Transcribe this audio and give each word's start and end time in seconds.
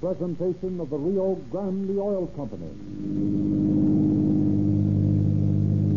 presentation 0.00 0.80
of 0.80 0.88
the 0.88 0.96
Rio 0.96 1.34
Grande 1.50 1.98
Oil 1.98 2.26
Company. 2.34 2.72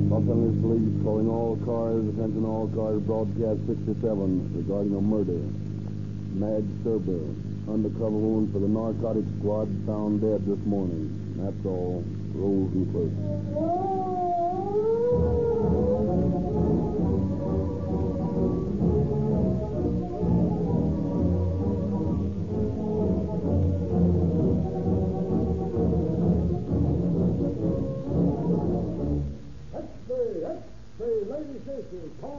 Los 0.10 0.56
Police 0.62 1.04
calling 1.04 1.30
all 1.30 1.58
cars, 1.66 2.08
attention 2.10 2.46
all 2.46 2.68
cars, 2.76 3.02
broadcast 3.04 3.60
67 3.66 4.52
regarding 4.56 4.96
a 4.96 5.02
murder. 5.02 5.40
Madge 6.36 6.68
Serber, 6.84 7.24
undercover 7.72 8.12
wound 8.12 8.52
for 8.52 8.60
the 8.60 8.68
narcotics 8.68 9.28
squad, 9.40 9.68
found 9.86 10.22
dead 10.22 10.46
this 10.46 10.60
morning. 10.66 11.08
That's 11.38 11.66
all. 11.66 12.04
Rolls 12.36 12.72
and 12.74 12.92
clerks. 12.92 14.13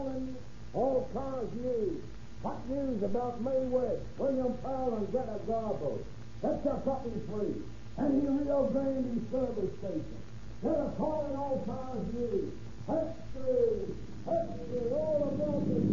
Calling 0.05 0.37
all 0.75 1.09
cars 1.15 1.49
news. 1.55 2.03
Hot 2.43 2.69
news 2.69 3.03
about 3.03 3.41
Mae 3.41 3.65
West, 3.73 4.03
William 4.19 4.53
Powell, 4.63 4.97
and 4.99 5.11
Greta 5.11 5.41
Garbo. 5.49 5.99
That's 6.43 6.67
a 6.67 6.83
fucking 6.85 7.23
free. 7.33 7.63
And 7.97 8.23
the 8.23 8.31
Rio 8.31 8.67
Grande 8.67 9.27
service 9.33 9.73
station. 9.79 10.19
They're 10.63 10.93
calling 10.99 11.37
all 11.37 11.63
cars 11.65 12.05
news. 12.13 12.53
X-ray, 12.87 13.95
X-ray, 14.29 14.93
all 14.93 15.33
about 15.33 15.63
it. 15.73 15.85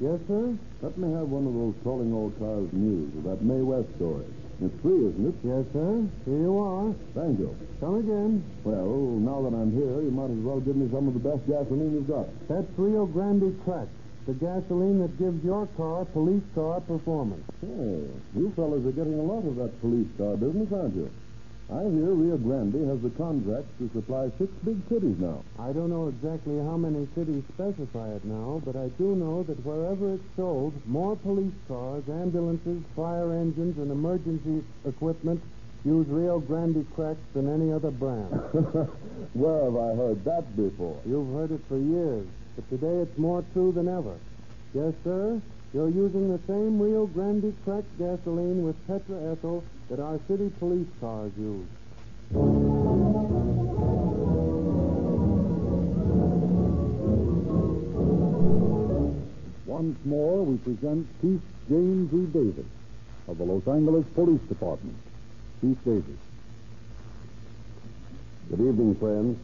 Yes, 0.00 0.20
sir? 0.28 0.56
Let 0.80 0.96
me 0.96 1.12
have 1.12 1.28
one 1.28 1.46
of 1.48 1.54
those 1.54 1.74
calling 1.82 2.12
all 2.12 2.30
cars 2.38 2.68
news 2.72 3.12
about 3.18 3.42
Mae 3.42 3.62
West 3.62 3.88
story. 3.96 4.26
It's 4.60 4.82
free, 4.82 5.08
isn't 5.08 5.24
it? 5.24 5.34
Yes, 5.42 5.64
sir. 5.72 6.04
Here 6.28 6.42
you 6.44 6.58
are. 6.60 6.92
Thank 7.16 7.38
you. 7.40 7.56
Come 7.80 7.96
again. 7.96 8.44
Well, 8.62 9.16
now 9.16 9.40
that 9.48 9.56
I'm 9.56 9.72
here, 9.72 10.02
you 10.04 10.10
might 10.12 10.28
as 10.28 10.36
well 10.44 10.60
give 10.60 10.76
me 10.76 10.84
some 10.92 11.08
of 11.08 11.14
the 11.14 11.24
best 11.24 11.40
gasoline 11.48 11.92
you've 11.96 12.08
got. 12.08 12.28
That's 12.46 12.68
Rio 12.76 13.06
Grande 13.06 13.56
Crack, 13.64 13.88
the 14.26 14.34
gasoline 14.34 15.00
that 15.00 15.16
gives 15.18 15.42
your 15.42 15.64
car 15.80 16.04
police 16.12 16.44
car 16.54 16.80
performance. 16.82 17.44
Hey, 17.62 18.04
you 18.36 18.52
fellas 18.54 18.84
are 18.84 18.92
getting 18.92 19.18
a 19.18 19.22
lot 19.24 19.48
of 19.48 19.56
that 19.56 19.80
police 19.80 20.08
car 20.18 20.36
business, 20.36 20.68
aren't 20.72 20.94
you? 20.94 21.10
I 21.72 21.82
hear 21.86 22.10
Rio 22.18 22.36
Grande 22.36 22.82
has 22.90 23.00
the 23.00 23.14
contract 23.14 23.66
to 23.78 23.88
supply 23.94 24.26
six 24.38 24.50
big 24.64 24.82
cities 24.88 25.14
now. 25.22 25.44
I 25.56 25.70
don't 25.72 25.88
know 25.90 26.08
exactly 26.08 26.58
how 26.58 26.76
many 26.76 27.06
cities 27.14 27.44
specify 27.54 28.10
it 28.10 28.24
now, 28.24 28.60
but 28.66 28.74
I 28.74 28.88
do 28.98 29.14
know 29.14 29.44
that 29.44 29.64
wherever 29.64 30.14
it's 30.14 30.36
sold, 30.36 30.74
more 30.88 31.14
police 31.14 31.54
cars, 31.68 32.02
ambulances, 32.10 32.82
fire 32.96 33.32
engines, 33.38 33.78
and 33.78 33.90
emergency 33.92 34.66
equipment 34.84 35.40
use 35.84 36.06
Rio 36.08 36.40
Grande 36.40 36.84
cracks 36.94 37.22
than 37.34 37.46
any 37.46 37.72
other 37.72 37.92
brand. 37.92 38.34
Where 39.38 39.62
have 39.62 39.76
I 39.76 39.94
heard 39.94 40.24
that 40.24 40.56
before? 40.56 41.00
You've 41.06 41.32
heard 41.32 41.52
it 41.52 41.60
for 41.68 41.78
years, 41.78 42.26
but 42.56 42.68
today 42.68 42.98
it's 43.06 43.16
more 43.16 43.44
true 43.52 43.70
than 43.70 43.86
ever. 43.86 44.18
Yes, 44.74 44.92
sir. 45.04 45.40
You're 45.72 45.88
using 45.88 46.28
the 46.32 46.40
same 46.48 46.80
Rio 46.80 47.06
Grande 47.06 47.54
cracked 47.64 47.96
gasoline 47.96 48.64
with 48.64 48.74
tetraethyl 48.88 49.62
that 49.88 50.00
our 50.00 50.18
city 50.26 50.50
police 50.58 50.88
cars 51.00 51.30
use. 51.38 51.66
Once 59.64 59.96
more, 60.04 60.44
we 60.44 60.56
present 60.58 61.06
Chief 61.20 61.40
James 61.68 62.12
E. 62.14 62.26
Davis 62.32 62.66
of 63.28 63.38
the 63.38 63.44
Los 63.44 63.66
Angeles 63.68 64.04
Police 64.16 64.42
Department. 64.48 64.96
Chief 65.60 65.76
Davis. 65.84 66.18
Good 68.50 68.60
evening, 68.60 68.96
friends. 68.96 69.38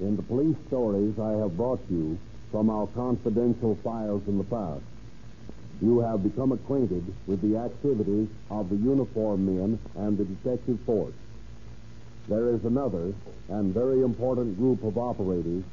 In 0.00 0.16
the 0.16 0.22
police 0.22 0.56
stories 0.66 1.16
I 1.20 1.34
have 1.34 1.56
brought 1.56 1.80
you 1.88 2.18
from 2.52 2.70
our 2.70 2.86
confidential 2.88 3.74
files 3.82 4.22
in 4.28 4.38
the 4.38 4.44
past, 4.44 4.82
you 5.80 5.98
have 5.98 6.22
become 6.22 6.52
acquainted 6.52 7.02
with 7.26 7.40
the 7.40 7.56
activities 7.56 8.28
of 8.50 8.68
the 8.68 8.76
uniformed 8.76 9.44
men 9.44 9.78
and 9.96 10.16
the 10.16 10.24
detective 10.24 10.78
force. 10.86 11.14
There 12.28 12.54
is 12.54 12.64
another 12.64 13.12
and 13.48 13.74
very 13.74 14.02
important 14.02 14.56
group 14.58 14.84
of 14.84 14.96
operators 14.96 15.64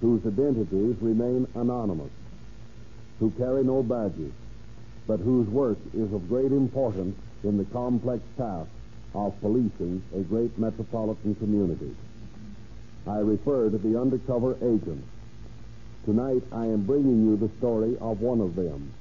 whose 0.00 0.26
identities 0.26 0.96
remain 1.00 1.46
anonymous, 1.54 2.10
who 3.20 3.30
carry 3.32 3.62
no 3.62 3.82
badges, 3.82 4.32
but 5.06 5.20
whose 5.20 5.46
work 5.48 5.78
is 5.92 6.12
of 6.12 6.28
great 6.28 6.50
importance 6.50 7.16
in 7.44 7.58
the 7.58 7.64
complex 7.66 8.22
task 8.36 8.68
of 9.14 9.38
policing 9.40 10.02
a 10.16 10.20
great 10.20 10.58
metropolitan 10.58 11.34
community. 11.36 11.94
I 13.06 13.18
refer 13.18 13.70
to 13.70 13.78
the 13.78 14.00
undercover 14.00 14.56
agents. 14.62 15.06
Tonight 16.04 16.42
I 16.52 16.66
am 16.66 16.82
bringing 16.82 17.24
you 17.24 17.36
the 17.38 17.48
story 17.56 17.96
of 17.98 18.20
one 18.20 18.42
of 18.42 18.56
them, 18.56 18.92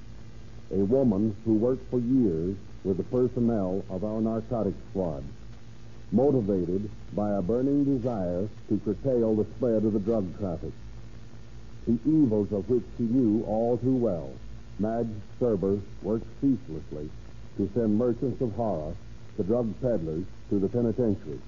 a 0.72 0.78
woman 0.86 1.36
who 1.44 1.56
worked 1.56 1.90
for 1.90 2.00
years 2.00 2.56
with 2.86 2.96
the 2.96 3.04
personnel 3.04 3.84
of 3.90 4.06
our 4.06 4.22
narcotics 4.22 4.78
squad, 4.90 5.22
motivated 6.14 6.90
by 7.12 7.32
a 7.32 7.42
burning 7.42 7.84
desire 7.84 8.48
to 8.70 8.80
curtail 8.86 9.36
the 9.36 9.46
spread 9.58 9.84
of 9.84 9.92
the 9.92 10.00
drug 10.00 10.40
traffic. 10.40 10.72
The 11.88 12.00
evils 12.06 12.54
of 12.54 12.70
which 12.70 12.86
she 12.96 13.04
knew 13.04 13.44
all 13.44 13.78
too 13.80 13.96
well, 13.96 14.32
Madge 14.80 15.12
Serber 15.42 15.82
worked 16.04 16.28
ceaselessly 16.40 17.10
to 17.58 17.70
send 17.74 17.98
merchants 17.98 18.42
of 18.42 18.54
horror, 18.54 18.96
the 19.36 19.44
drug 19.44 19.74
peddlers, 19.82 20.24
to 20.50 20.58
the 20.58 20.70
penitentiary. 20.70 21.42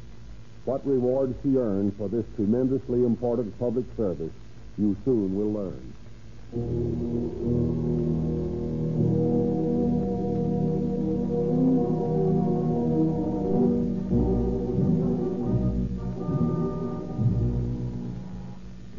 What 0.65 0.85
reward 0.85 1.33
she 1.41 1.55
earned 1.55 1.95
for 1.95 2.09
this 2.09 2.25
tremendously 2.35 3.05
important 3.05 3.57
public 3.57 3.85
service, 3.95 4.33
you 4.77 4.95
soon 5.05 5.35
will 5.35 5.53
learn. 5.53 5.93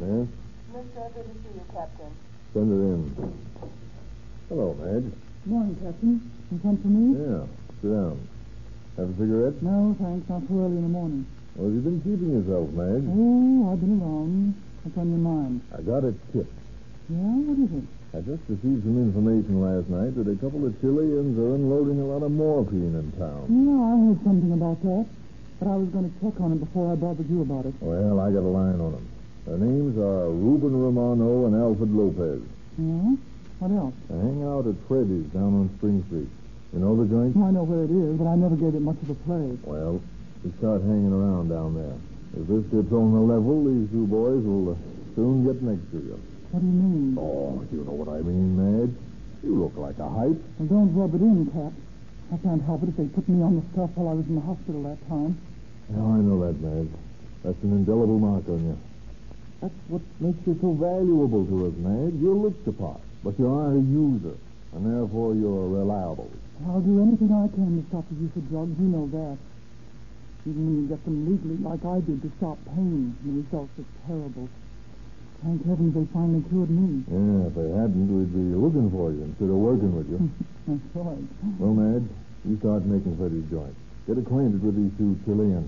Yes? 0.00 0.28
Mr. 0.72 1.14
Good 1.14 1.26
to 1.26 1.34
see 1.42 1.54
you, 1.54 1.64
Captain. 1.72 2.12
Send 2.52 2.68
it 2.72 2.82
in. 2.84 3.00
Hello, 4.48 4.74
Madge. 4.80 5.12
Morning, 5.46 5.76
Captain. 5.82 6.30
You 6.50 6.60
sent 6.62 6.82
for 6.82 6.88
me? 6.88 7.18
Yeah, 7.18 7.44
sit 7.82 7.90
down. 7.90 8.28
Have 8.96 9.10
a 9.10 9.12
cigarette? 9.18 9.62
No, 9.62 9.96
thanks. 10.00 10.28
Not 10.28 10.46
too 10.48 10.60
early 10.60 10.76
in 10.76 10.82
the 10.82 10.88
morning. 10.88 11.26
Well, 11.54 11.66
have 11.66 11.74
you've 11.74 11.84
been 11.84 12.00
keeping 12.00 12.32
yourself, 12.32 12.68
Madge. 12.72 13.04
Oh, 13.08 13.72
I've 13.72 13.80
been 13.80 14.00
around. 14.00 14.54
What's 14.86 15.02
on 15.02 15.10
your 15.10 15.18
mind? 15.18 15.66
I 15.74 15.82
got 15.82 16.06
a 16.06 16.14
tip. 16.30 16.46
Yeah? 17.10 17.34
What 17.42 17.58
is 17.58 17.74
it? 17.74 17.86
I 18.14 18.22
just 18.22 18.38
received 18.46 18.86
some 18.86 19.02
information 19.02 19.58
last 19.58 19.90
night 19.90 20.14
that 20.14 20.30
a 20.30 20.38
couple 20.38 20.62
of 20.62 20.78
Chileans 20.78 21.34
are 21.34 21.58
unloading 21.58 21.98
a 21.98 22.06
lot 22.06 22.22
of 22.22 22.30
morphine 22.30 22.94
in 22.94 23.10
town. 23.18 23.50
Yeah, 23.50 23.82
I 23.82 23.98
heard 23.98 24.22
something 24.22 24.54
about 24.54 24.78
that. 24.86 25.10
But 25.58 25.66
I 25.66 25.74
was 25.74 25.90
going 25.90 26.06
to 26.06 26.14
check 26.22 26.38
on 26.38 26.54
it 26.54 26.62
before 26.62 26.86
I 26.86 26.94
bothered 26.94 27.26
you 27.26 27.42
about 27.42 27.66
it. 27.66 27.74
Well, 27.82 28.22
I 28.22 28.30
got 28.30 28.46
a 28.46 28.52
line 28.54 28.78
on 28.78 28.94
them. 28.94 29.06
Their 29.42 29.58
names 29.58 29.98
are 29.98 30.30
Ruben 30.30 30.78
Romano 30.78 31.50
and 31.50 31.58
Alfred 31.58 31.90
Lopez. 31.90 32.46
Yeah? 32.78 33.18
What 33.58 33.74
else? 33.74 33.94
They 34.06 34.22
hang 34.22 34.46
out 34.46 34.70
at 34.70 34.78
Freddy's 34.86 35.26
down 35.34 35.66
on 35.66 35.74
Spring 35.82 36.06
Street. 36.06 36.30
You 36.70 36.78
know 36.78 36.94
the 36.94 37.10
joint? 37.10 37.34
I 37.34 37.50
know 37.50 37.66
where 37.66 37.82
it 37.82 37.90
is, 37.90 38.14
but 38.14 38.30
I 38.30 38.38
never 38.38 38.54
gave 38.54 38.78
it 38.78 38.86
much 38.86 39.02
of 39.02 39.10
a 39.10 39.18
play. 39.26 39.50
Well, 39.66 39.98
we 40.46 40.54
start 40.62 40.86
hanging 40.86 41.10
around 41.10 41.50
down 41.50 41.74
there. 41.74 41.98
If 42.34 42.48
this 42.48 42.64
gets 42.72 42.92
on 42.92 43.14
the 43.14 43.20
level, 43.20 43.64
these 43.64 43.88
two 43.90 44.06
boys 44.06 44.42
will 44.42 44.72
uh, 44.72 45.14
soon 45.14 45.46
get 45.46 45.62
next 45.62 45.86
to 45.92 45.98
you. 45.98 46.18
What 46.50 46.60
do 46.60 46.66
you 46.66 46.72
mean? 46.72 47.16
Oh, 47.18 47.62
you 47.70 47.84
know 47.84 47.92
what 47.92 48.08
I 48.08 48.20
mean, 48.22 48.56
Madge. 48.56 48.94
You 49.44 49.62
look 49.62 49.76
like 49.76 49.98
a 49.98 50.08
hype. 50.08 50.38
Well, 50.58 50.68
don't 50.68 50.92
rub 50.94 51.14
it 51.14 51.22
in, 51.22 51.46
Cap. 51.52 51.72
I 52.32 52.36
can't 52.42 52.62
help 52.64 52.82
it 52.82 52.90
if 52.90 52.96
they 52.96 53.06
put 53.06 53.28
me 53.28 53.42
on 53.42 53.60
the 53.60 53.64
stuff 53.72 53.90
while 53.94 54.10
I 54.10 54.14
was 54.18 54.26
in 54.26 54.34
the 54.34 54.42
hospital 54.42 54.82
that 54.84 54.98
time. 55.06 55.38
Now, 55.88 56.16
I 56.16 56.18
know 56.18 56.42
that, 56.42 56.58
Madge. 56.58 56.90
That's 57.44 57.62
an 57.62 57.72
indelible 57.72 58.18
mark 58.18 58.48
on 58.48 58.58
you. 58.66 58.78
That's 59.62 59.78
what 59.88 60.02
makes 60.20 60.42
you 60.46 60.58
so 60.60 60.74
valuable 60.74 61.46
to 61.46 61.56
us, 61.70 61.74
Madge. 61.78 62.18
You're 62.20 62.34
looked 62.34 62.66
upon, 62.66 63.00
but 63.22 63.38
you 63.38 63.46
aren't 63.46 63.78
a 63.78 63.84
user, 63.86 64.36
and 64.74 64.82
therefore 64.82 65.34
you're 65.34 65.68
reliable. 65.70 66.30
I'll 66.66 66.80
do 66.80 67.00
anything 67.00 67.30
I 67.30 67.46
can 67.54 67.80
to 67.80 67.82
stop 67.88 68.04
the 68.10 68.16
use 68.18 68.34
of 68.34 68.48
drugs. 68.50 68.74
You 68.80 68.90
know 68.90 69.06
that. 69.14 69.38
Even 70.46 70.62
when 70.66 70.76
you 70.82 70.86
get 70.88 71.02
them 71.04 71.26
legally, 71.26 71.58
like 71.58 71.82
I 71.84 71.98
did, 72.06 72.22
to 72.22 72.30
stop 72.38 72.58
pain. 72.70 73.18
The 73.26 73.42
results 73.42 73.74
are 73.82 73.90
terrible. 74.06 74.48
Thank 75.42 75.66
heavens 75.66 75.92
they 75.92 76.06
finally 76.14 76.42
cured 76.48 76.70
me. 76.70 77.02
Yeah, 77.10 77.50
if 77.50 77.54
they 77.58 77.68
hadn't, 77.74 78.08
we'd 78.08 78.30
be 78.32 78.54
looking 78.56 78.88
for 78.94 79.10
you 79.12 79.26
instead 79.26 79.50
of 79.50 79.58
working 79.58 79.90
with 79.94 80.08
you. 80.08 80.22
That's 80.70 80.80
right. 80.94 81.26
well, 81.58 81.74
Madge, 81.74 82.08
you 82.46 82.56
start 82.62 82.86
making 82.86 83.18
Freddy's 83.18 83.44
joint. 83.50 83.74
Get 84.06 84.16
acquainted 84.22 84.62
with 84.62 84.78
these 84.78 84.94
two 84.96 85.18
Chileans. 85.26 85.66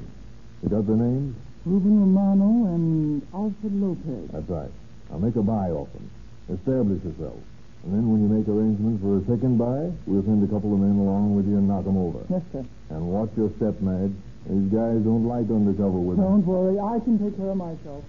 You 0.63 0.69
got 0.71 0.87
their 0.87 0.97
names? 0.97 1.35
Ruben 1.67 2.01
Romano 2.01 2.71
and 2.75 3.21
Alfred 3.35 3.75
Lopez. 3.75 4.31
That's 4.33 4.49
right. 4.49 4.71
Now 5.11 5.19
make 5.19 5.37
a 5.37 5.43
buy 5.43 5.69
off 5.75 5.93
them. 5.93 6.07
Establish 6.49 7.03
yourself. 7.05 7.37
And 7.85 7.95
then 7.95 8.09
when 8.11 8.23
you 8.23 8.29
make 8.31 8.49
arrangements 8.49 9.03
for 9.03 9.19
a 9.19 9.23
second 9.27 9.59
buy, 9.59 9.91
we'll 10.07 10.25
send 10.25 10.43
a 10.43 10.51
couple 10.51 10.73
of 10.73 10.81
men 10.81 10.97
along 10.99 11.37
with 11.37 11.47
you 11.47 11.59
and 11.59 11.69
knock 11.69 11.87
'em 11.87 11.97
over. 11.99 12.25
Yes, 12.31 12.43
sir. 12.53 12.65
And 12.91 13.07
watch 13.11 13.31
your 13.37 13.51
step, 13.59 13.81
Madge. 13.83 14.15
These 14.49 14.73
guys 14.73 14.97
don't 15.05 15.29
like 15.29 15.51
undercover 15.51 15.99
women. 15.99 16.25
Don't 16.25 16.47
worry. 16.47 16.81
I 16.81 16.99
can 17.05 17.19
take 17.21 17.37
care 17.37 17.51
of 17.51 17.59
myself. 17.59 18.03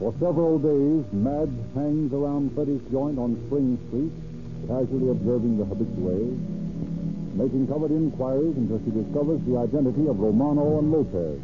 For 0.00 0.12
several 0.18 0.58
days, 0.58 1.04
Madge 1.12 1.54
hangs 1.74 2.12
around 2.12 2.54
Freddy's 2.54 2.82
joint 2.90 3.18
on 3.18 3.38
Spring 3.46 3.78
Street, 3.86 4.10
casually 4.66 5.10
observing 5.10 5.58
the 5.58 5.64
habitués, 5.64 6.34
making 7.36 7.68
covered 7.68 7.92
inquiries 7.92 8.56
until 8.56 8.80
she 8.82 8.90
discovers 8.90 9.40
the 9.46 9.56
identity 9.56 10.08
of 10.08 10.18
Romano 10.18 10.78
and 10.80 10.90
Lopez. 10.90 11.38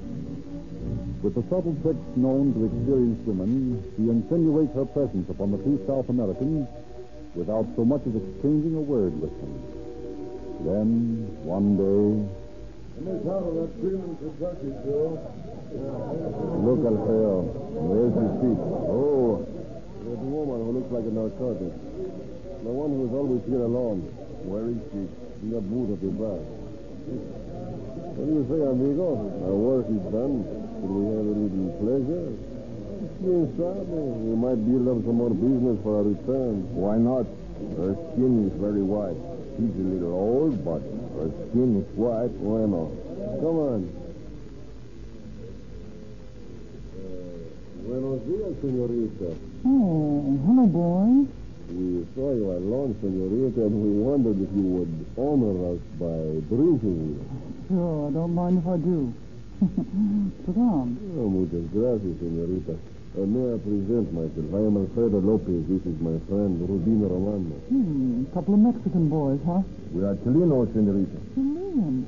With 1.23 1.35
the 1.35 1.43
subtle 1.49 1.75
tricks 1.83 2.17
known 2.17 2.53
to 2.55 2.67
experienced 2.67 3.25
women, 3.27 3.83
she 3.97 4.11
insinuates 4.11 4.75
her 4.75 4.85
presence 4.85 5.29
upon 5.31 5.51
the 5.51 5.59
two 5.59 5.81
South 5.87 6.09
Americans 6.09 6.69
without 7.35 7.67
so 7.75 7.85
much 7.85 8.03
as 8.07 8.15
exchanging 8.17 8.77
a 8.77 8.81
word 8.81 9.19
with 9.21 9.33
them. 9.41 9.53
Then, 10.65 11.29
one 11.45 11.77
day. 11.77 12.21
Look, 16.65 16.81
Alfeo. 16.85 17.49
There's 17.93 18.15
his 18.17 18.33
feet. 18.41 18.61
Oh, 18.89 19.45
there's 20.05 20.21
a 20.21 20.31
woman 20.33 20.65
who 20.65 20.73
looks 20.81 20.93
like 20.93 21.05
a 21.05 21.13
narcotic. 21.13 21.73
The 22.65 22.73
one 22.73 22.91
who's 22.93 23.13
always 23.13 23.43
here 23.49 23.65
alone. 23.65 24.01
Where 24.45 24.69
is 24.69 24.81
she? 24.93 25.09
In 25.43 25.51
the 25.51 25.61
boot 25.61 25.93
of 25.93 26.01
the 26.01 26.09
bar. 26.13 26.41
What 28.17 28.25
do 28.25 28.33
you 28.33 28.45
say, 28.49 28.61
amigo? 28.65 29.29
Our 29.45 29.55
work 29.55 29.87
is 29.93 30.01
done. 30.13 30.66
Should 30.81 30.91
we 30.91 31.05
have 31.09 31.25
a 31.25 31.37
little 31.41 31.73
pleasure? 31.81 32.29
Bien 33.21 33.49
sabe. 33.57 33.97
We 34.29 34.37
might 34.37 34.61
build 34.61 34.89
up 34.89 35.05
some 35.07 35.17
more 35.17 35.31
business 35.31 35.79
for 35.83 35.97
our 35.97 36.03
return. 36.05 36.69
Why 36.77 36.99
not? 36.99 37.25
Her 37.81 37.97
skin 38.13 38.45
is 38.45 38.53
very 38.61 38.83
white. 38.83 39.17
She's 39.57 39.73
a 39.73 39.89
little 39.89 40.13
old, 40.13 40.63
but 40.65 40.83
her 41.17 41.33
skin 41.49 41.81
is 41.81 41.89
white. 41.97 42.29
Why 42.45 42.67
Bueno. 42.69 42.93
Come 43.41 43.57
on. 43.57 43.81
Uh, 46.93 47.41
buenos 47.89 48.21
dias, 48.29 48.53
señorita. 48.61 49.33
Oh, 49.65 50.39
hello, 50.45 50.67
boys. 50.69 51.29
We 51.73 52.07
saw 52.15 52.33
you 52.37 52.53
alone, 52.53 52.95
señorita, 53.01 53.65
and 53.65 53.77
we 53.81 53.91
wondered 54.05 54.39
if 54.45 54.53
you 54.55 54.63
would 54.77 54.95
honor 55.17 55.73
us 55.73 55.81
by 55.99 56.41
drinking 56.55 57.17
with. 57.17 57.69
Sure, 57.69 58.09
I 58.09 58.13
don't 58.13 58.35
mind 58.35 58.59
if 58.59 58.67
I 58.69 58.77
do. 58.77 59.13
Sit 59.59 60.55
down. 60.55 60.99
Oh, 61.17 61.29
muchas 61.29 61.65
gracias, 61.73 62.13
señorita. 62.21 62.73
Uh, 63.17 63.25
may 63.25 63.55
I 63.55 63.57
present 63.57 64.13
myself? 64.13 64.53
I 64.53 64.61
am 64.69 64.77
Alfredo 64.77 65.21
Lopez. 65.21 65.65
This 65.69 65.81
is 65.89 65.97
my 66.01 66.19
friend, 66.29 66.61
Rubino 66.69 67.09
Romano. 67.09 67.57
Hmm, 67.73 68.25
couple 68.35 68.55
of 68.55 68.61
Mexican 68.61 69.09
boys, 69.09 69.41
huh? 69.47 69.63
We 69.93 70.05
are 70.05 70.15
Chilenos, 70.21 70.69
señorita. 70.77 71.17
Chilean. 71.35 72.05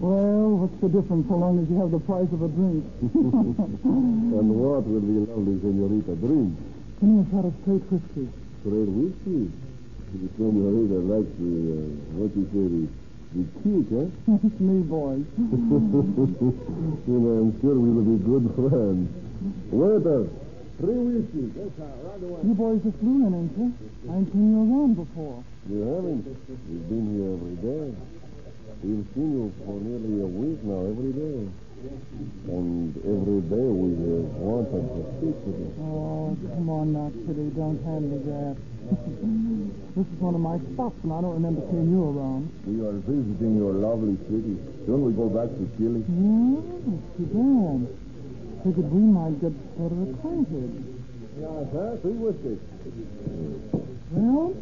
Well, 0.00 0.66
what's 0.66 0.74
the 0.82 0.88
difference 0.90 1.28
so 1.28 1.36
long 1.38 1.62
as 1.62 1.70
you 1.70 1.78
have 1.78 1.92
the 1.94 2.00
price 2.02 2.26
of 2.34 2.42
a 2.42 2.48
drink? 2.50 2.82
And 3.86 4.50
what 4.50 4.82
will 4.82 4.98
the 5.06 5.30
lovely 5.30 5.54
señorita 5.62 6.18
drink? 6.18 6.58
Give 6.98 7.08
me 7.08 7.22
a 7.22 7.30
shot 7.30 7.44
of 7.46 7.54
straight 7.62 7.86
whiskey. 7.86 8.26
Straight 8.66 8.90
whiskey. 8.90 9.46
The 10.10 10.28
señorita 10.34 10.98
likes 11.06 11.30
the, 11.38 11.54
uh, 11.70 12.18
what 12.18 12.34
you 12.34 12.44
say, 12.50 12.66
the, 12.66 12.82
huh? 13.34 14.38
it's 14.44 14.60
me, 14.60 14.82
boys. 14.82 15.26
you 15.36 17.18
know, 17.18 17.34
I'm 17.42 17.60
sure 17.60 17.74
we 17.74 17.90
will 17.90 18.06
be 18.06 18.18
good 18.22 18.46
friends. 18.54 19.10
Waiter, 19.70 20.28
three 20.78 20.94
whiskey. 20.94 21.52
Yes, 21.56 21.70
sir. 21.76 21.90
Right 22.06 22.22
away. 22.22 22.40
You 22.44 22.54
boys 22.54 22.80
flew 23.00 23.26
in, 23.26 23.34
ain't 23.34 23.58
you? 23.58 23.74
I 24.10 24.16
ain't 24.16 24.32
seen 24.32 24.50
you 24.52 24.62
around 24.62 24.94
before. 24.94 25.44
You 25.68 25.80
haven't? 25.82 26.24
We've 26.24 26.88
been 26.88 27.06
here 27.18 27.34
every 27.34 27.56
day. 27.60 27.94
We've 28.82 29.06
seen 29.14 29.30
you 29.34 29.52
for 29.64 29.80
nearly 29.80 30.22
a 30.22 30.26
week 30.26 30.62
now, 30.62 30.86
every 30.86 31.12
day. 31.12 31.50
And 31.76 32.96
every 33.04 33.40
day 33.52 33.68
we 33.68 33.90
have 34.00 34.32
wanted 34.40 34.80
to 34.96 35.02
speak 35.20 35.36
with 35.44 35.60
you. 35.60 35.70
Oh, 35.84 36.32
come 36.48 36.70
on 36.72 36.92
now, 36.96 37.12
Kitty. 37.12 37.52
Don't 37.52 37.76
hand 37.84 38.08
me 38.08 38.16
that. 38.32 38.56
this 39.92 40.06
is 40.08 40.18
one 40.24 40.34
of 40.34 40.40
my 40.40 40.56
spots, 40.72 40.96
and 41.04 41.12
I 41.12 41.20
don't 41.20 41.36
remember 41.36 41.60
seeing 41.68 41.92
you 41.92 42.00
around. 42.16 42.48
We 42.64 42.80
are 42.80 42.96
visiting 43.04 43.60
your 43.60 43.76
lovely 43.76 44.16
city. 44.24 44.56
Soon 44.88 45.04
we 45.04 45.12
go 45.12 45.28
back 45.28 45.52
to 45.52 45.68
Chile. 45.76 46.00
Yeah, 46.00 46.64
too 47.20 47.28
bad. 47.28 47.80
Figured 48.64 48.88
we 48.88 49.04
might 49.12 49.36
get 49.44 49.52
better 49.76 50.00
acquainted. 50.16 50.70
Yeah, 51.36 51.60
sir. 51.76 51.98
Three 52.00 52.16
whiskey. 52.16 52.56
Well, 54.16 54.54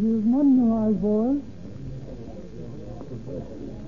here's 0.00 0.24
one 0.24 0.46
in 0.48 0.64
your 0.64 0.72
eyes, 0.80 0.96
boys. 0.96 1.44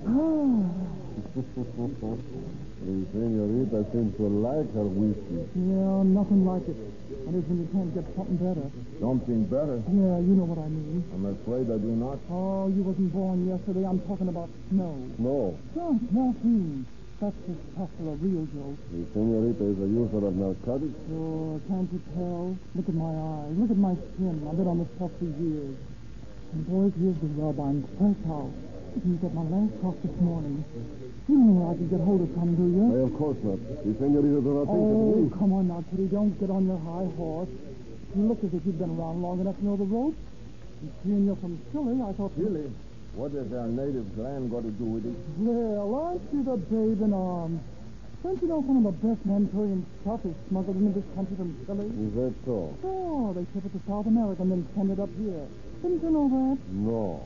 Ah, 0.07 0.96
The 1.37 3.05
senorita 3.13 3.85
seems 3.93 4.17
to 4.17 4.25
like 4.25 4.73
her 4.73 4.89
whiskey. 4.89 5.45
yeah, 5.53 6.01
nothing 6.07 6.47
like 6.49 6.65
it. 6.65 6.77
And 7.29 7.35
is 7.37 7.45
when 7.45 7.59
you 7.61 7.69
can't 7.77 7.93
get 7.93 8.07
something 8.17 8.41
better. 8.41 8.65
Something 9.03 9.45
better? 9.53 9.83
Yeah, 9.91 10.17
you 10.23 10.33
know 10.33 10.49
what 10.49 10.57
I 10.65 10.69
mean. 10.73 11.05
I'm 11.13 11.27
afraid 11.37 11.69
I 11.69 11.77
do 11.77 11.93
not. 11.93 12.17
Oh, 12.33 12.73
you 12.73 12.81
wasn't 12.81 13.13
born 13.13 13.45
yesterday. 13.45 13.85
I'm 13.85 14.01
talking 14.09 14.29
about 14.33 14.49
snow. 14.73 14.97
Snow. 15.21 15.53
No. 15.53 15.77
Sure, 15.77 15.93
morphine. 16.09 16.87
That's 17.21 17.37
his 17.45 17.59
tough 17.77 17.91
for 18.01 18.07
a 18.13 18.17
real 18.17 18.47
joke. 18.57 18.79
The 18.93 19.05
senorita 19.13 19.65
is 19.67 19.79
a 19.83 19.89
user 19.93 20.23
of 20.25 20.35
narcotics. 20.41 20.97
Sure, 21.11 21.61
can't 21.69 21.89
you 21.93 22.01
tell? 22.17 22.57
Look 22.81 22.89
at 22.89 22.97
my 22.97 23.13
eyes. 23.13 23.53
Look 23.61 23.73
at 23.73 23.81
my 23.81 23.93
skin. 24.15 24.41
I've 24.49 24.57
been 24.57 24.69
on 24.73 24.79
this 24.81 24.89
stuff 24.97 25.13
for 25.21 25.29
years. 25.37 25.77
And 26.57 26.61
boys, 26.65 26.93
here's 26.97 27.19
the 27.21 27.29
rub. 27.37 27.61
I'm 27.61 27.85
fresh 28.01 28.21
out. 28.31 28.53
You 29.05 29.15
get 29.21 29.35
my 29.35 29.43
last 29.43 29.73
talk 29.83 29.95
this 30.03 30.17
morning. 30.21 30.65
You 31.29 31.37
know 31.37 31.71
I 31.71 31.75
could 31.77 31.91
get 31.91 32.01
hold 32.01 32.23
of 32.23 32.31
some, 32.35 32.55
do 32.57 32.65
you? 32.65 32.85
Why, 32.89 33.05
of 33.07 33.13
course 33.19 33.37
not. 33.45 33.61
The 33.85 33.93
senorita 34.01 34.41
does 34.41 34.57
not 34.57 34.67
think 34.67 34.83
of 34.83 34.97
Oh, 34.97 35.21
me. 35.21 35.31
come 35.37 35.53
on 35.53 35.69
now, 35.69 35.85
Kitty. 35.93 36.07
Don't 36.09 36.33
get 36.41 36.51
on 36.51 36.67
your 36.67 36.81
high 36.81 37.07
horse. 37.15 37.51
You 38.17 38.23
look 38.25 38.41
as 38.43 38.51
if 38.57 38.65
you've 38.65 38.79
been 38.81 38.97
around 38.97 39.21
long 39.23 39.41
enough 39.45 39.57
to 39.59 39.65
know 39.65 39.77
the 39.77 39.85
ropes. 39.85 40.17
And 40.81 40.91
seeing 41.05 41.27
you're 41.27 41.37
from 41.37 41.61
Chile, 41.73 42.01
I 42.03 42.13
thought... 42.17 42.33
Chile? 42.37 42.73
What 43.15 43.33
has 43.33 43.49
our 43.53 43.69
native 43.69 44.09
land 44.19 44.51
got 44.51 44.65
to 44.65 44.73
do 44.73 44.85
with 44.85 45.05
it? 45.07 45.17
Well, 45.41 45.89
aren't 45.95 46.25
you 46.33 46.43
the 46.45 46.57
babe 46.57 47.01
in 47.01 47.13
arms? 47.13 47.61
Don't 48.25 48.41
you 48.43 48.49
know 48.49 48.61
some 48.67 48.81
of 48.85 48.91
the 48.91 48.97
best 49.07 49.21
Manchurian 49.25 49.87
stuff 50.03 50.21
is 50.25 50.35
smuggled 50.49 50.77
into 50.77 50.99
this 51.01 51.09
country 51.15 51.37
from 51.37 51.53
Chile? 51.65 51.87
Is 51.87 52.13
that 52.17 52.35
so? 52.45 52.75
Sure, 52.83 53.35
they 53.37 53.45
ship 53.53 53.65
it 53.65 53.73
to 53.77 53.81
South 53.87 54.07
America 54.09 54.43
and 54.43 54.51
then 54.53 54.63
send 54.75 54.91
it 54.91 54.99
up 55.01 55.11
here. 55.21 55.47
Didn't 55.85 56.03
you 56.03 56.11
know 56.11 56.27
that? 56.29 56.59
No. 56.73 57.23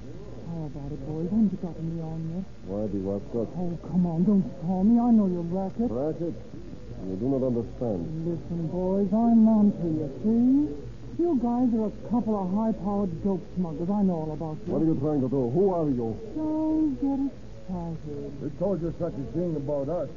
How 0.50 0.66
about 0.66 0.90
it, 0.90 1.00
boys? 1.06 1.30
Haven't 1.30 1.52
you 1.54 1.58
got 1.62 1.78
me 1.78 2.02
on 2.02 2.18
yet? 2.34 2.44
Why 2.66 2.86
do 2.90 2.98
what 3.06 3.22
got 3.30 3.46
Oh, 3.54 3.78
come 3.86 4.02
on, 4.06 4.24
don't 4.26 4.42
call 4.66 4.82
me. 4.82 4.98
I 4.98 5.10
know 5.14 5.30
your 5.30 5.46
racket. 5.46 5.86
racket? 5.90 6.34
You 7.06 7.16
do 7.16 7.26
not 7.30 7.46
understand. 7.46 8.02
Listen, 8.26 8.66
boys, 8.68 9.08
I'm 9.14 9.46
on 9.46 9.70
to 9.78 9.86
you, 9.88 10.08
see? 10.20 11.22
You 11.22 11.38
guys 11.38 11.70
are 11.78 11.86
a 11.88 11.94
couple 12.10 12.34
of 12.34 12.50
high-powered 12.50 13.12
dope 13.22 13.44
smugglers. 13.54 13.88
I 13.90 14.02
know 14.02 14.26
all 14.26 14.32
about 14.34 14.58
you. 14.66 14.72
What 14.74 14.82
are 14.82 14.90
you 14.90 14.98
trying 14.98 15.20
to 15.22 15.28
do? 15.30 15.48
Who 15.54 15.64
are 15.70 15.86
you? 15.88 16.18
Don't 16.34 16.98
get 16.98 17.20
excited. 17.30 18.32
Who 18.40 18.50
told 18.58 18.82
you 18.82 18.90
such 18.98 19.14
a 19.14 19.26
thing 19.32 19.54
about 19.56 19.88
us? 19.88 20.08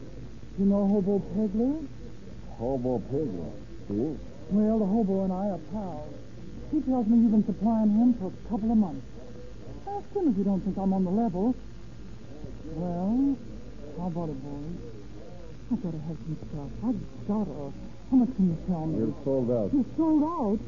You 0.57 0.65
know 0.65 0.87
Hobo 0.87 1.19
Pegler? 1.37 1.77
Hobo 2.57 2.99
Pegler. 3.13 3.51
Who? 3.87 4.17
Well, 4.49 4.79
the 4.79 4.85
hobo 4.85 5.23
and 5.23 5.33
I 5.33 5.45
are 5.55 5.61
pals. 5.71 6.13
He 6.71 6.81
tells 6.81 7.05
me 7.07 7.21
you've 7.21 7.31
been 7.31 7.45
supplying 7.45 7.89
him 7.91 8.13
for 8.19 8.27
a 8.33 8.37
couple 8.49 8.71
of 8.71 8.77
months. 8.77 9.05
Ask 9.87 10.07
him 10.15 10.31
if 10.31 10.37
you 10.37 10.43
don't 10.43 10.61
think 10.61 10.77
I'm 10.77 10.93
on 10.93 11.03
the 11.03 11.11
level. 11.11 11.55
Well, 12.75 13.35
how 13.99 14.07
about 14.07 14.29
it, 14.29 14.39
boys? 14.43 14.79
I've 15.71 15.83
got 15.83 15.91
to 15.91 16.01
have 16.07 16.17
some 16.23 16.37
stuff. 16.47 16.71
I've 16.87 17.27
got 17.27 17.45
to. 17.45 17.73
How 18.11 18.17
much 18.17 18.31
can 18.35 18.45
you 18.49 18.57
tell 18.67 18.85
me? 18.85 18.99
You're 18.99 19.17
sold 19.23 19.51
out. 19.51 19.73
You're 19.73 19.91
sold 19.97 20.23
out? 20.23 20.59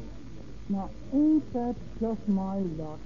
Now, 0.68 0.90
ain't 1.14 1.46
that 1.54 1.76
just 2.00 2.22
my 2.28 2.58
luck? 2.76 3.00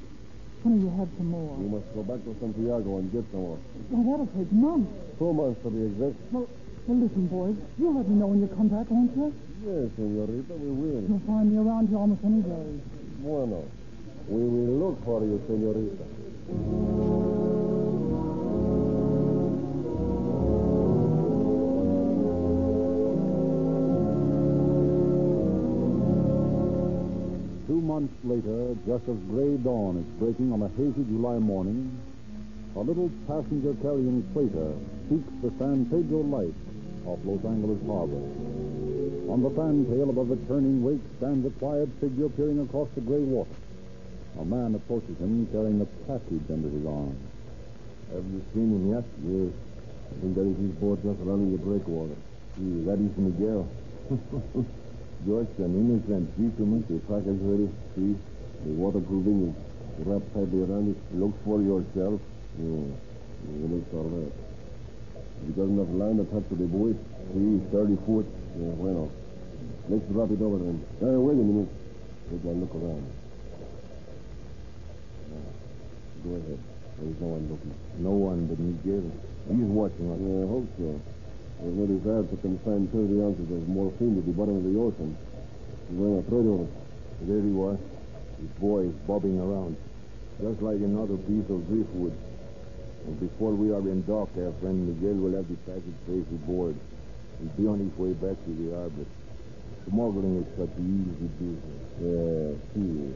When 0.62 0.80
you 0.80 0.92
have 0.98 1.08
some 1.16 1.32
more? 1.32 1.56
You 1.56 1.68
must 1.72 1.88
go 1.94 2.02
back 2.04 2.20
to 2.24 2.36
Santiago 2.36 2.98
and 3.00 3.08
get 3.12 3.24
some 3.32 3.40
more. 3.40 3.58
Well, 3.88 4.04
that'll 4.04 4.32
take 4.36 4.52
months. 4.52 4.92
Two 5.18 5.32
months 5.32 5.62
to 5.64 5.70
be 5.70 5.88
exact. 5.88 6.20
Well, 6.32 6.48
well, 6.86 6.98
listen, 7.00 7.26
boys. 7.28 7.56
You'll 7.78 7.96
let 7.96 8.08
me 8.08 8.16
know 8.16 8.28
when 8.28 8.40
you 8.44 8.48
come 8.52 8.68
back, 8.68 8.90
won't 8.90 9.14
you? 9.16 9.32
Yes, 9.64 9.88
senorita, 9.96 10.52
we 10.56 10.70
will. 10.72 11.00
You'll 11.04 11.24
find 11.24 11.48
me 11.52 11.56
around 11.56 11.88
here 11.88 11.96
almost 11.96 12.20
any 12.24 12.42
day. 12.44 12.80
Bueno. 13.24 13.64
We 14.30 14.42
will 14.46 14.78
look 14.78 15.04
for 15.04 15.24
you, 15.24 15.42
senorita. 15.48 16.06
Two 27.66 27.80
months 27.80 28.14
later, 28.22 28.76
just 28.86 29.02
as 29.08 29.18
gray 29.34 29.56
dawn 29.56 29.98
is 29.98 30.06
breaking 30.20 30.52
on 30.52 30.62
a 30.62 30.68
hazy 30.78 31.02
July 31.10 31.38
morning, 31.40 31.90
a 32.76 32.80
little 32.80 33.10
passenger 33.26 33.74
carrying 33.82 34.22
freighter 34.32 34.72
seeks 35.08 35.26
the 35.42 35.50
San 35.58 35.86
Pedro 35.86 36.22
light 36.22 36.54
off 37.04 37.18
Los 37.24 37.44
Angeles 37.44 37.82
Harbor. 37.84 38.22
On 39.26 39.42
the 39.42 39.50
fantail 39.50 40.08
above 40.08 40.28
the 40.28 40.38
turning 40.46 40.84
wake 40.84 41.02
stands 41.18 41.44
a 41.46 41.50
quiet 41.58 41.88
figure 42.00 42.28
peering 42.28 42.60
across 42.60 42.88
the 42.94 43.00
gray 43.00 43.18
water. 43.18 43.59
A 44.38 44.44
man 44.44 44.74
approaches 44.74 45.18
him 45.18 45.46
carrying 45.50 45.80
a 45.80 45.86
package 46.06 46.46
under 46.50 46.68
his 46.68 46.86
arm. 46.86 47.16
Have 48.12 48.24
you 48.30 48.42
seen 48.54 48.70
him 48.70 48.92
yet? 48.94 49.04
Yes. 49.26 49.52
I 50.10 50.20
think 50.20 50.34
that 50.34 50.46
is 50.46 50.56
his 50.58 50.74
boat 50.78 51.02
just 51.02 51.18
running 51.22 51.52
the 51.52 51.58
breakwater. 51.58 52.16
See, 52.56 52.84
that 52.86 52.98
is 52.98 53.16
Miguel. 53.16 53.68
Just 55.26 55.52
an 55.58 55.72
innocent 55.76 56.30
fisherman. 56.34 56.82
The 56.88 56.98
package 57.06 57.38
ready. 57.42 57.68
See, 57.94 58.16
the 58.64 58.72
waterproofing 58.74 59.52
is 59.52 60.06
wrapped 60.06 60.32
tightly 60.34 60.62
around 60.62 60.90
it. 60.90 60.98
Look 61.14 61.34
for 61.44 61.60
yourself. 61.60 62.20
Yeah, 62.58 62.90
it 62.90 63.70
looks 63.70 63.92
all 63.94 64.08
right. 64.08 64.32
He 65.46 65.52
doesn't 65.52 65.78
have 65.78 65.90
line 65.90 66.20
attached 66.20 66.48
to 66.50 66.56
the 66.56 66.66
buoy. 66.66 66.96
See, 67.32 67.60
30 67.70 67.96
foot. 68.06 68.26
Yeah, 68.58 68.72
bueno. 68.80 69.10
Let's 69.88 70.04
drop 70.10 70.30
it 70.30 70.40
over 70.42 70.58
then. 70.58 70.84
Uh, 71.02 71.20
wait 71.20 71.34
a 71.34 71.44
minute. 71.44 71.68
Let 72.30 72.44
me 72.44 72.60
look 72.60 72.74
around. 72.74 73.06
Yeah. 75.30 75.38
Go 76.20 76.36
ahead. 76.36 76.60
There's 77.00 77.20
no 77.20 77.28
one 77.32 77.44
looking. 77.48 77.74
No 77.96 78.12
one 78.12 78.44
but 78.44 78.58
me, 78.60 78.76
Miguel. 78.76 79.08
He's 79.48 79.72
watching 79.72 80.04
us. 80.12 80.20
Yeah, 80.20 80.44
I 80.44 80.48
hope 80.52 80.68
so. 80.76 80.88
There's 81.64 81.76
no 81.76 81.86
desire 81.88 82.24
to 82.28 82.36
confine 82.44 82.88
30 82.92 83.24
ounces 83.24 83.48
of 83.48 83.64
morphine 83.68 84.16
to 84.16 84.22
the 84.24 84.36
bottom 84.36 84.60
of 84.60 84.64
the 84.68 84.76
ocean. 84.76 85.16
Well, 85.96 86.20
throw 86.28 86.68
it. 86.68 86.72
There 87.24 87.40
he 87.40 87.52
was. 87.52 87.80
His 88.36 88.52
boy 88.60 88.92
is 88.92 88.96
bobbing 89.08 89.40
around, 89.40 89.76
just 90.40 90.60
like 90.60 90.80
another 90.80 91.16
piece 91.24 91.48
of 91.48 91.64
driftwood. 91.68 92.16
And 93.08 93.16
before 93.20 93.52
we 93.56 93.72
are 93.72 93.80
in 93.80 94.04
dock, 94.04 94.28
our 94.36 94.52
friend 94.60 94.88
Miguel 94.88 95.16
will 95.24 95.36
have 95.36 95.48
the 95.48 95.56
package 95.64 95.96
safely 96.04 96.36
aboard. 96.36 96.76
He'll 97.40 97.56
be 97.56 97.64
on 97.64 97.80
his 97.80 97.92
way 97.96 98.12
back 98.12 98.36
to 98.36 98.50
the 98.60 98.76
harbor. 98.76 99.08
Smuggling 99.88 100.44
is 100.44 100.48
such 100.56 100.72
an 100.76 100.84
easy 101.00 101.28
business. 101.40 101.80
Yeah, 101.96 102.52
see, 102.76 103.08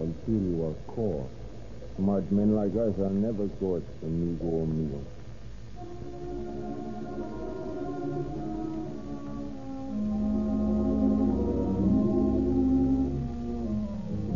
until 0.00 0.40
you 0.48 0.56
are 0.64 0.76
caught. 0.96 1.28
Smart 1.98 2.30
men 2.30 2.54
like 2.54 2.70
us 2.76 2.96
are 3.00 3.10
never 3.10 3.48
caught, 3.58 3.82
amigo 4.04 4.62
amigo. 4.62 5.02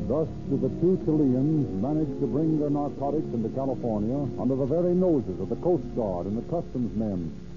Thus 0.08 0.28
do 0.50 0.58
the 0.58 0.70
two 0.80 1.00
Chileans 1.04 1.70
manage 1.80 2.10
to 2.18 2.26
bring 2.26 2.58
their 2.58 2.68
narcotics 2.68 3.32
into 3.32 3.48
California 3.50 4.26
under 4.42 4.56
the 4.56 4.66
very 4.66 4.96
noses 4.96 5.38
of 5.38 5.48
the 5.48 5.56
Coast 5.62 5.84
Guard 5.94 6.26
and 6.26 6.36
the 6.36 6.42
customs 6.50 6.90
men. 6.96 7.51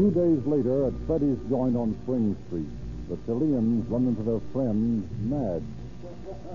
A 0.00 0.02
few 0.02 0.16
days 0.16 0.40
later, 0.48 0.86
at 0.88 0.96
Freddy's 1.04 1.36
joint 1.52 1.76
on 1.76 1.92
Spring 2.08 2.32
Street, 2.48 2.72
the 3.12 3.20
Chileans 3.28 3.84
run 3.92 4.08
into 4.08 4.24
their 4.24 4.40
friend, 4.48 5.04
Madge. 5.28 5.60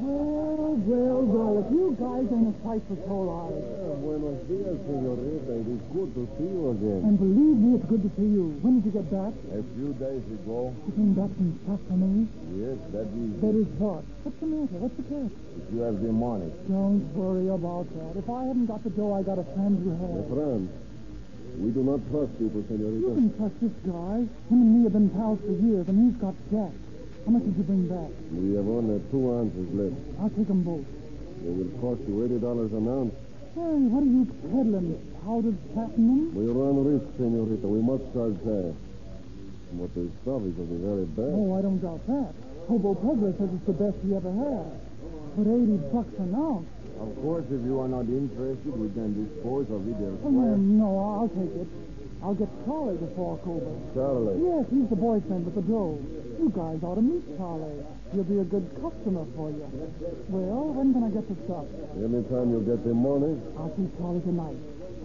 Well, 0.01 0.65
oh, 0.65 0.81
well, 0.81 1.21
well, 1.21 1.53
if 1.61 1.69
you 1.69 1.93
guys 1.93 2.25
ain't 2.25 2.49
a 2.49 2.55
sight 2.65 2.81
for 2.89 2.97
sore 3.05 3.29
eyes. 3.45 3.61
buenos 4.01 4.41
dias, 4.49 4.81
senorita. 4.89 5.61
It 5.61 5.69
is 5.77 5.83
good 5.93 6.09
to 6.17 6.25
see 6.41 6.49
you 6.57 6.73
again. 6.73 7.05
And 7.05 7.21
believe 7.21 7.57
me, 7.61 7.69
it's 7.77 7.85
good 7.85 8.01
to 8.01 8.11
see 8.17 8.33
you. 8.33 8.49
When 8.65 8.81
did 8.81 8.89
you 8.89 8.97
get 8.97 9.13
back? 9.13 9.37
A 9.53 9.61
few 9.77 9.93
days 9.93 10.25
ago, 10.25 10.73
You 10.89 10.93
came 10.97 11.13
back 11.13 11.29
from 11.37 11.53
Sassamy? 11.69 12.25
yes, 12.57 12.81
that 12.97 13.05
is. 13.13 13.29
That 13.45 13.55
is 13.61 13.69
what? 13.77 14.01
What's 14.25 14.41
the 14.41 14.49
matter? 14.49 14.77
What's 14.81 14.97
the 14.97 15.05
catch? 15.05 15.37
If 15.37 15.69
you 15.69 15.85
have 15.85 16.01
the 16.01 16.09
money. 16.09 16.49
Don't 16.65 17.05
worry 17.13 17.53
about 17.53 17.85
that. 17.93 18.17
If 18.17 18.25
I 18.25 18.41
hadn't 18.49 18.65
got 18.65 18.81
the 18.81 18.89
dough, 18.89 19.13
I 19.13 19.21
got 19.21 19.37
a 19.37 19.45
friend 19.53 19.77
who 19.85 19.93
has. 20.01 20.25
friend, 20.33 20.65
we 21.57 21.71
do 21.71 21.83
not 21.83 21.99
trust 22.11 22.31
people, 22.37 22.63
senorita. 22.67 22.99
You 22.99 23.13
can 23.15 23.29
trust 23.37 23.55
this 23.61 23.75
guy. 23.87 24.27
Him 24.51 24.59
and 24.61 24.71
me 24.75 24.83
have 24.83 24.93
been 24.93 25.09
pals 25.11 25.39
for 25.41 25.55
years, 25.55 25.87
and 25.87 25.95
he's 25.99 26.17
got 26.21 26.35
Jack. 26.51 26.73
How 27.25 27.31
much 27.31 27.43
did 27.43 27.55
you 27.57 27.63
bring 27.63 27.87
back? 27.89 28.11
We 28.31 28.53
have 28.59 28.67
only 28.67 29.01
two 29.09 29.23
ounces 29.33 29.67
left. 29.73 29.97
I'll 30.21 30.29
take 30.29 30.47
them 30.47 30.61
both. 30.61 30.85
They 31.41 31.51
will 31.51 31.71
cost 31.81 32.01
you 32.07 32.25
eighty 32.25 32.37
dollars 32.37 32.71
an 32.73 32.85
ounce. 32.87 33.13
Hey, 33.55 33.81
what 33.87 34.03
are 34.03 34.13
you 34.13 34.25
peddling? 34.51 34.99
Powdered 35.23 35.57
platinum? 35.73 36.35
We 36.35 36.45
run 36.51 36.75
risk, 36.85 37.07
senorita. 37.17 37.65
We 37.65 37.81
must 37.81 38.03
charge 38.13 38.37
high. 38.45 38.75
But 39.75 39.91
the 39.95 40.07
is 40.07 40.55
of 40.59 40.69
the 40.69 40.79
very 40.79 41.05
best. 41.17 41.35
Oh, 41.35 41.57
I 41.57 41.61
don't 41.61 41.79
doubt 41.81 42.05
that. 42.07 42.31
Hobo 42.67 42.95
Pegler 42.95 43.35
says 43.37 43.49
it's 43.51 43.65
the 43.65 43.73
best 43.73 43.97
he 44.05 44.15
ever 44.15 44.31
had. 44.31 44.71
But 45.35 45.47
80 45.51 45.77
bucks 45.91 46.15
an 46.19 46.35
ounce? 46.35 46.69
Of 46.95 47.11
course, 47.21 47.45
if 47.51 47.61
you 47.65 47.79
are 47.81 47.87
not 47.91 48.07
interested, 48.07 48.71
we 48.71 48.87
can 48.95 49.11
dispose 49.19 49.67
of 49.69 49.83
it 49.87 49.95
Oh, 49.99 50.07
elsewhere. 50.15 50.55
no, 50.57 50.89
I'll 51.19 51.29
take 51.29 51.53
it. 51.55 51.67
I'll 52.23 52.33
get 52.33 52.49
Charlie 52.65 52.97
to 52.97 53.07
fork 53.15 53.43
over. 53.45 53.69
Charlie. 53.93 54.39
Yes, 54.41 54.65
he's 54.71 54.87
the 54.89 54.95
boyfriend 54.95 55.45
with 55.45 55.55
the 55.55 55.61
dough. 55.67 55.99
You 56.39 56.49
guys 56.55 56.79
ought 56.81 56.95
to 56.95 57.03
meet 57.05 57.21
Charlie. 57.37 57.83
He'll 58.15 58.23
be 58.23 58.39
a 58.39 58.47
good 58.47 58.65
customer 58.81 59.27
for 59.35 59.51
you. 59.51 59.67
Well, 60.31 60.71
when 60.73 60.93
can 60.95 61.03
I 61.03 61.11
get 61.11 61.27
the 61.27 61.35
stuff? 61.45 61.67
Any 61.99 62.23
time 62.31 62.49
you 62.55 62.63
get 62.65 62.81
the 62.87 62.95
money, 62.95 63.37
I'll 63.59 63.69
see 63.75 63.85
Charlie 63.99 64.23
tonight. 64.23 64.57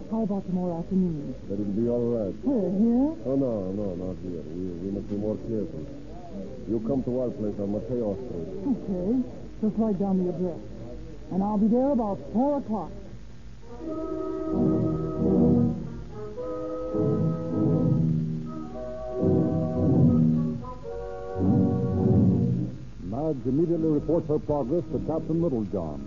How 0.09 0.23
about 0.23 0.43
tomorrow 0.47 0.79
afternoon? 0.79 1.35
that 1.47 1.59
will 1.59 1.75
be 1.77 1.87
all 1.91 2.07
right. 2.15 2.35
Where, 2.43 2.71
here? 2.71 3.11
Oh, 3.27 3.35
no, 3.35 3.71
no, 3.75 3.87
not 3.99 4.15
here. 4.23 4.41
We, 4.47 4.63
we 4.83 4.89
must 4.95 5.07
be 5.11 5.15
more 5.19 5.35
careful. 5.47 5.83
You 6.67 6.79
come 6.87 7.03
to 7.03 7.11
our 7.21 7.29
place 7.35 7.55
on 7.59 7.75
Mateo 7.75 8.15
Street. 8.15 8.49
Okay. 8.63 9.07
Just 9.61 9.75
write 9.77 9.99
down 9.99 10.19
the 10.23 10.31
address. 10.33 10.59
And 11.31 11.41
I'll 11.41 11.57
be 11.57 11.67
there 11.67 11.91
about 11.91 12.19
4 12.33 12.57
o'clock. 12.57 12.91
Madge 23.07 23.45
immediately 23.45 23.89
reports 23.89 24.27
her 24.27 24.39
progress 24.39 24.83
to 24.91 24.99
Captain 25.07 25.41
Littlejohn, 25.41 26.01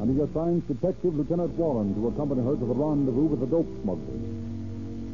and 0.00 0.14
he 0.14 0.20
assigns 0.20 0.62
Detective 0.64 1.14
Lieutenant 1.14 1.56
Warren 1.56 1.94
to 1.94 2.08
accompany 2.08 2.42
her 2.42 2.54
to 2.54 2.66
the 2.66 2.74
rendezvous 2.74 3.24
with 3.24 3.40
the 3.40 3.46
dope 3.46 3.68
smugglers. 3.82 4.20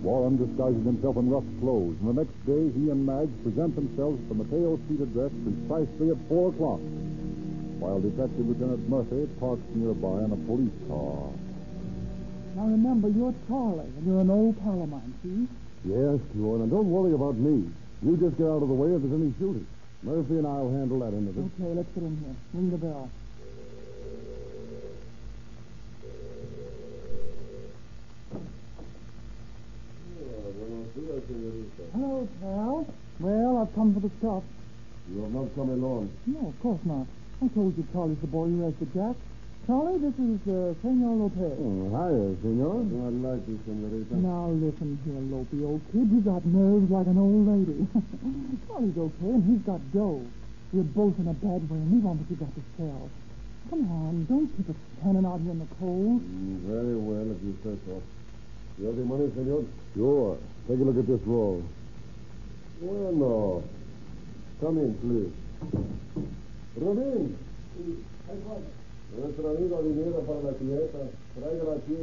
Warren 0.02 0.38
disguises 0.38 0.84
himself 0.84 1.16
in 1.18 1.30
rough 1.30 1.44
clothes, 1.60 1.94
and 2.00 2.08
the 2.08 2.24
next 2.24 2.34
day 2.46 2.70
he 2.72 2.90
and 2.90 3.06
Madge 3.06 3.30
present 3.44 3.76
themselves 3.76 4.18
at 4.22 4.28
the 4.28 4.34
Mateo 4.34 4.76
Street 4.86 5.02
address 5.02 5.30
precisely 5.44 6.10
at 6.10 6.16
4 6.28 6.48
o'clock, 6.50 6.80
while 7.80 7.98
Detective 7.98 8.46
Lieutenant 8.46 8.86
Murphy 8.88 9.24
parks 9.40 9.64
nearby 9.74 10.20
in 10.20 10.32
a 10.32 10.40
police 10.44 10.76
car. 10.86 11.32
Now 12.54 12.68
remember, 12.68 13.08
you're 13.08 13.34
Charlie, 13.48 13.88
and 13.88 14.06
you're 14.06 14.20
an 14.20 14.28
old 14.28 14.60
pal 14.60 14.82
of 14.82 14.88
mine, 14.90 15.14
see? 15.24 15.48
Yes, 15.88 16.20
sure. 16.36 16.60
And 16.60 16.70
don't 16.70 16.90
worry 16.90 17.14
about 17.14 17.36
me. 17.36 17.72
You 18.02 18.16
just 18.20 18.36
get 18.36 18.46
out 18.46 18.60
of 18.60 18.68
the 18.68 18.76
way 18.76 18.92
if 18.92 19.00
there's 19.00 19.16
any 19.16 19.32
shooting. 19.40 19.66
Murphy 20.02 20.36
and 20.36 20.46
I'll 20.46 20.68
handle 20.68 21.00
that 21.00 21.16
end 21.16 21.28
of 21.28 21.38
it. 21.38 21.44
Okay, 21.56 21.72
let's 21.72 21.88
get 21.96 22.04
in 22.04 22.16
here. 22.20 22.36
Ring 22.52 22.70
the 22.70 22.76
bell. 22.76 23.08
Hello, 31.92 32.28
pal. 32.40 32.86
Well, 33.20 33.58
I've 33.58 33.74
come 33.74 33.94
for 33.94 34.00
the 34.00 34.10
stuff. 34.18 34.42
You 35.12 35.22
have 35.22 35.32
not 35.32 35.54
come 35.54 35.70
alone. 35.70 36.12
No, 36.26 36.48
of 36.48 36.60
course 36.60 36.80
not. 36.84 37.06
I 37.42 37.48
told 37.48 37.72
you 37.76 37.86
Charlie's 37.92 38.20
the 38.20 38.26
boy 38.26 38.46
who 38.52 38.60
has 38.68 38.74
the 38.80 38.86
jack. 38.92 39.16
Charlie, 39.66 39.96
this 39.96 40.12
is 40.20 40.40
uh, 40.44 40.74
Senor 40.84 41.24
Lopez. 41.24 41.56
Oh, 41.56 41.88
hiya, 41.88 42.36
senor. 42.44 42.84
I 42.84 43.08
like 43.16 43.48
you, 43.48 43.56
senorita. 43.64 44.12
Now 44.20 44.52
listen 44.52 45.00
here, 45.08 45.24
Lopey, 45.32 45.64
old 45.64 45.80
kid. 45.88 46.04
You've 46.12 46.24
got 46.24 46.44
nerves 46.44 46.90
like 46.90 47.06
an 47.06 47.16
old 47.16 47.48
lady. 47.48 47.88
Charlie's 48.68 48.98
okay, 48.98 49.32
and 49.32 49.44
he's 49.48 49.64
got 49.64 49.80
dough. 49.92 50.20
We're 50.72 50.84
both 50.84 51.16
in 51.18 51.28
a 51.28 51.34
bad 51.34 51.64
way, 51.70 51.80
and 51.80 51.92
we 51.92 51.98
want 52.04 52.20
what 52.20 52.28
you 52.28 52.36
got 52.36 52.52
to 52.52 52.64
sell. 52.76 53.08
Come 53.70 53.88
on, 53.88 54.26
don't 54.28 54.48
keep 54.56 54.68
us 54.68 54.76
standing 55.00 55.24
out 55.24 55.40
here 55.40 55.52
in 55.52 55.60
the 55.60 55.70
cold. 55.80 56.20
Mm, 56.20 56.60
very 56.68 56.96
well, 56.96 57.24
if 57.24 57.40
you 57.40 57.56
say 57.64 57.72
so. 57.88 58.02
You 58.76 58.86
have 58.86 58.96
the 58.96 59.04
money, 59.04 59.32
senor? 59.32 59.64
Sure. 59.94 60.36
Take 60.68 60.80
a 60.80 60.82
look 60.82 60.98
at 60.98 61.06
this 61.06 61.20
roll. 61.24 61.64
Bueno. 62.80 63.64
Come 64.60 64.76
in, 64.76 64.92
please. 65.00 66.36
Rubín. 66.76 67.36
Nuestro 69.18 69.50
amigo 69.50 69.82
dinero 69.82 70.20
para 70.20 70.42
la 70.42 70.52
clienta. 70.56 70.98
Tráigala 71.34 71.74
aquí. 71.76 71.96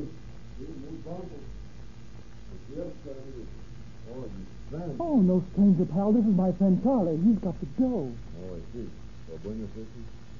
Oh, 4.99 5.21
no 5.21 5.43
stranger, 5.51 5.85
pal. 5.85 6.13
This 6.13 6.25
is 6.25 6.35
my 6.35 6.51
friend 6.53 6.81
Charlie. 6.83 7.17
He's 7.23 7.39
got 7.39 7.55
the 7.59 7.65
dough. 7.77 8.11
Oh, 8.11 8.55
I 8.55 8.59
see. 8.73 8.87
¿Está 9.27 9.47
bueno 9.47 9.63
eso? 9.65 9.81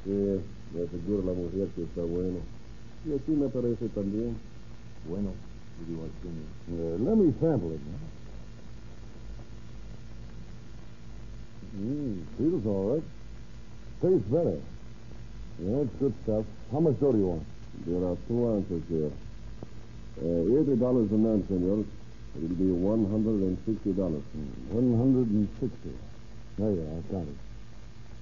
Sí, 0.03 0.11
de 0.77 0.87
seguro 0.87 1.23
la 1.23 1.33
mujer 1.33 1.67
que 1.75 1.83
está 1.83 2.01
bueno. 2.01 2.39
Y 3.05 3.13
a 3.13 3.17
ti 3.17 3.31
me 3.31 3.47
parece 3.47 3.87
también. 3.89 4.35
Bueno, 5.07 5.29
digo 5.87 6.03
así. 6.03 6.27
Uh, 6.73 6.97
let 7.03 7.15
me 7.15 7.33
sample 7.39 7.73
it. 7.75 7.81
Mm, 11.77 12.21
Feels 12.37 12.65
all 12.65 12.95
right. 12.95 13.03
Tastes 14.01 14.27
better. 14.29 14.59
Yeah, 15.59 15.81
it's 15.81 15.95
good 15.99 16.13
stuff. 16.23 16.45
How 16.71 16.79
much 16.79 16.99
dough 16.99 17.11
do 17.11 17.17
you 17.17 17.27
want? 17.27 17.45
There 17.85 18.03
are 18.05 18.17
two 18.27 18.39
answers 18.53 18.83
here. 18.89 19.11
Uh, 20.21 20.59
Eighty 20.61 20.75
dollars 20.77 21.11
a 21.11 21.17
man, 21.17 21.45
senor. 21.47 21.83
It'll 22.37 22.55
be 22.55 22.69
one 22.71 23.09
hundred 23.09 23.41
and 23.41 23.57
sixty 23.65 23.93
dollars. 23.93 24.21
One 24.69 24.93
hundred 24.97 25.29
and 25.33 25.49
sixty. 25.59 25.93
There 26.57 26.71
you 26.71 26.81
are. 26.81 26.97
I 26.97 27.01
got 27.09 27.25
it. 27.25 27.37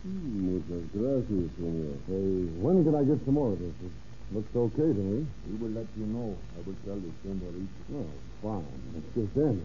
Hmm, 0.03 0.55
muchas 0.55 0.83
gracias, 0.95 1.51
senor. 1.59 1.95
Hey, 2.07 2.47
when 2.63 2.83
can 2.83 2.95
I 2.95 3.03
get 3.03 3.19
some 3.25 3.33
more 3.35 3.51
of 3.51 3.59
this? 3.59 3.75
It 3.83 3.91
looks 4.31 4.55
okay 4.55 4.91
to 4.95 5.03
me. 5.11 5.27
We 5.51 5.57
will 5.59 5.75
let 5.75 5.87
you 5.97 6.05
know. 6.07 6.35
I 6.55 6.59
will 6.63 6.75
tell 6.87 6.95
the 6.95 7.11
senorita. 7.23 7.67
Oh, 7.95 8.07
fine. 8.41 8.65
Let's 8.95 9.11
get 9.11 9.43
in. 9.43 9.59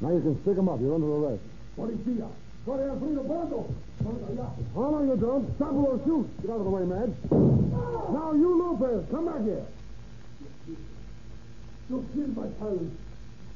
Now 0.00 0.10
you 0.10 0.20
can 0.20 0.34
stick 0.42 0.58
'em 0.58 0.68
up. 0.68 0.80
You're 0.80 0.94
under 0.94 1.06
arrest. 1.14 1.42
Policía. 2.64 2.66
Corre 2.66 2.90
al 2.90 2.98
frío, 2.98 3.22
bando. 3.28 3.66
Hold 4.74 4.94
on, 4.94 5.08
you 5.08 5.16
don't. 5.16 5.54
Stop 5.56 5.72
or 5.74 6.00
shoot. 6.04 6.26
Get 6.42 6.50
out 6.50 6.58
of 6.58 6.64
the 6.64 6.70
way, 6.70 6.84
Madge. 6.84 7.14
Now, 7.30 8.32
you 8.32 8.58
Lopez, 8.58 9.04
come 9.10 9.26
back 9.26 9.42
here. 9.42 9.66
You 11.90 12.04
killed 12.14 12.36
my 12.36 12.48
child. 12.58 12.90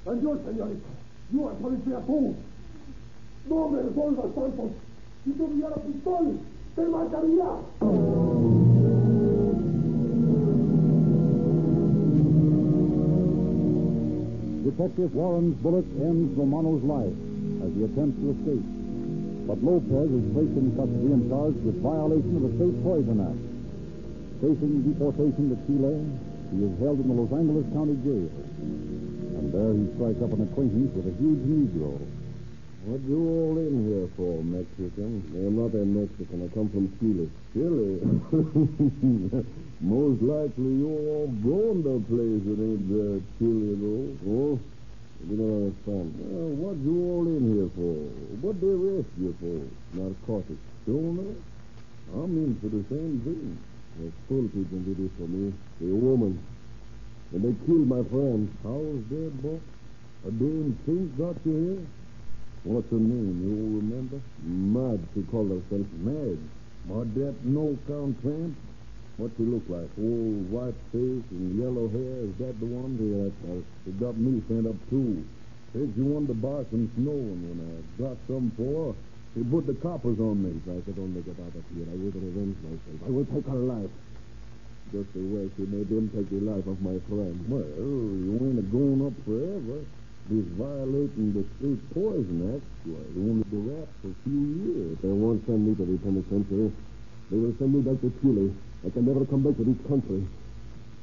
And 0.07 0.23
you, 0.23 0.41
señorita. 0.45 0.91
You 1.33 1.49
are 1.49 1.55
policía 1.55 2.07
too. 2.07 2.35
No 3.49 3.69
me 3.69 3.83
resuelvas, 3.83 4.35
Santos. 4.35 4.71
Si 5.25 5.33
tuviera 5.33 5.77
pistol, 5.77 6.39
te 6.75 6.83
mataría. 6.83 7.51
Detective 14.65 15.15
Warren's 15.15 15.57
bullet 15.63 15.87
ends 16.01 16.37
Romano's 16.37 16.83
life 16.85 17.15
as 17.65 17.75
he 17.75 17.85
attempts 17.85 18.21
to 18.21 18.31
escape. 18.31 18.76
But 19.47 19.63
Lopez 19.63 20.11
is 20.11 20.27
placed 20.35 20.59
in 20.59 20.75
custody 20.75 21.07
and 21.15 21.31
charged 21.31 21.63
with 21.63 21.79
violation 21.79 22.35
of 22.35 22.51
the 22.51 22.53
State 22.59 22.77
Poison 22.83 23.19
Act. 23.23 23.39
Facing 24.43 24.83
deportation 24.91 25.55
to 25.55 25.57
Chile, 25.71 26.03
he 26.51 26.67
is 26.67 26.75
held 26.83 26.99
in 26.99 27.07
the 27.07 27.15
Los 27.15 27.31
Angeles 27.31 27.63
County 27.71 27.95
Jail. 28.03 28.27
And 28.27 29.47
there 29.55 29.71
he 29.71 29.87
strikes 29.95 30.19
up 30.19 30.35
an 30.35 30.51
acquaintance 30.51 30.91
with 30.99 31.07
a 31.07 31.15
huge 31.23 31.47
Negro. 31.47 31.95
What 32.91 33.01
you 33.07 33.19
all 33.23 33.59
in 33.63 33.87
here 33.87 34.11
for, 34.19 34.43
Mexican? 34.43 35.23
I'm 35.31 35.55
not 35.55 35.75
a 35.79 35.83
Mexican. 35.87 36.43
I 36.43 36.51
come 36.51 36.67
from 36.71 36.91
Chile. 36.99 37.31
Chile? 37.55 38.03
Most 39.81 40.23
likely 40.23 40.73
you 40.75 40.91
all 40.91 41.27
born 41.31 41.87
the 41.87 42.03
place. 42.11 42.43
It 42.51 42.59
ain't 42.59 42.91
uh, 42.91 43.23
Chile, 43.39 43.79
though. 43.79 44.11
Oh? 44.27 44.59
You 45.25 45.37
don't 45.37 45.73
understand. 45.73 46.13
Well, 46.21 46.53
what 46.61 46.77
you 46.85 46.95
all 47.11 47.27
in 47.27 47.43
here 47.57 47.71
for? 47.73 47.97
What 48.45 48.61
they 48.61 48.69
arrest 48.69 49.09
you 49.17 49.33
for? 49.41 49.65
Narcotics. 49.97 50.61
Stoner? 50.85 51.35
I'm 52.15 52.33
in 52.37 52.55
for 52.61 52.69
the 52.69 52.85
same 52.93 53.21
thing. 53.25 53.59
The 53.99 54.13
full 54.29 54.47
people 54.53 54.79
did 54.85 55.01
it 55.01 55.11
for 55.17 55.27
me. 55.27 55.53
The 55.81 55.95
woman. 55.95 56.39
And 57.33 57.43
they 57.43 57.55
killed 57.67 57.89
my 57.89 58.05
friend. 58.05 58.47
How's 58.63 59.03
that, 59.09 59.43
boy? 59.43 59.59
A 60.27 60.31
damn 60.31 60.79
thing 60.85 61.15
got 61.19 61.35
you 61.45 61.57
here? 61.65 61.87
What's 62.65 62.91
her 62.91 62.99
name? 62.99 63.43
You 63.43 63.51
all 63.57 63.81
remember? 63.81 64.21
Mad, 64.43 65.01
she 65.15 65.23
called 65.23 65.51
herself 65.51 65.87
Mad. 66.03 66.39
But 66.87 67.15
that 67.15 67.35
no-count 67.45 68.21
tramp? 68.23 68.57
What 69.17 69.33
she 69.37 69.45
look 69.45 69.65
like? 69.69 69.89
Old 69.97 70.51
white 70.53 70.77
face 70.93 71.25
and 71.33 71.57
yellow 71.57 71.89
hair? 71.89 72.29
Is 72.29 72.37
that 72.37 72.61
the 72.61 72.69
one? 72.69 73.01
Yeah, 73.01 73.33
uh, 73.49 73.65
she 73.85 73.91
got 73.97 74.17
me 74.17 74.45
sent 74.49 74.67
up, 74.69 74.77
too. 74.93 75.25
Says 75.73 75.89
she 75.97 76.05
wanted 76.05 76.29
to 76.33 76.39
buy 76.39 76.69
some 76.69 76.93
snow, 77.01 77.17
and 77.17 77.41
when 77.49 77.59
I 77.65 77.73
got 77.97 78.17
some 78.29 78.53
for 78.57 78.93
she 79.37 79.45
put 79.45 79.69
the 79.69 79.77
coppers 79.85 80.17
on 80.17 80.41
me. 80.41 80.57
So 80.65 80.81
I 80.81 80.93
don't 80.97 81.13
make 81.13 81.29
it 81.29 81.37
out 81.37 81.53
of 81.53 81.65
here. 81.77 81.85
I 81.85 81.97
will 82.01 82.09
revenge 82.09 82.57
myself. 82.65 82.99
I 83.05 83.11
will 83.13 83.29
take 83.29 83.45
her 83.45 83.65
life. 83.69 83.93
Just 84.97 85.13
the 85.13 85.21
way 85.29 85.45
she 85.61 85.69
made 85.69 85.93
them 85.93 86.09
take 86.09 86.33
the 86.33 86.41
life 86.41 86.65
of 86.65 86.81
my 86.81 86.97
friend. 87.05 87.37
Well, 87.45 87.69
you 87.69 88.33
ain't 88.41 88.61
a 88.61 88.67
going 88.73 89.05
up 89.05 89.13
forever. 89.29 89.85
This 90.33 90.49
violating 90.57 91.37
the 91.37 91.45
State 91.61 91.85
Poison 91.93 92.57
Act, 92.57 92.65
why, 92.89 93.05
you 93.13 93.21
only 93.29 93.45
be 93.53 93.61
wrapped 93.61 93.93
for 94.01 94.09
a 94.09 94.19
few 94.25 94.43
years. 94.65 94.97
They 95.05 95.13
won't 95.13 95.45
send 95.45 95.69
me 95.69 95.77
to 95.77 95.85
the 95.85 96.01
penitentiary. 96.01 96.73
They 97.31 97.37
will 97.37 97.55
send 97.59 97.75
me 97.75 97.81
back 97.81 98.01
to 98.03 98.13
Chile. 98.23 98.55
I 98.87 98.91
can 98.91 99.05
never 99.05 99.25
come 99.27 99.43
back 99.43 99.57
to 99.57 99.65
this 99.65 99.81
country. 99.89 100.27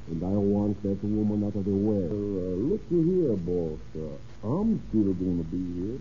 And 0.08 0.24
I 0.24 0.36
want 0.36 0.82
that 0.84 1.04
woman 1.04 1.44
out 1.44 1.56
of 1.56 1.66
the 1.66 1.72
way. 1.72 2.08
Uh, 2.08 2.56
looky 2.72 3.00
here, 3.04 3.36
boss. 3.36 3.80
Uh, 3.96 4.48
I'm 4.48 4.82
still 4.90 5.12
going 5.14 5.40
to 5.40 5.48
be 5.52 5.64
here. 5.80 6.00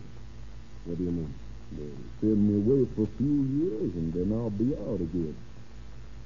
What 0.85 0.99
do 0.99 1.05
you 1.05 1.11
mean? 1.11 1.35
They'll 1.73 2.07
send 2.21 2.39
me 2.39 2.55
away 2.59 2.87
for 2.95 3.03
a 3.03 3.13
few 3.19 3.39
years, 3.51 3.95
and 3.95 4.13
then 4.13 4.31
I'll 4.37 4.51
be 4.51 4.75
out 4.75 5.01
again. 5.01 5.35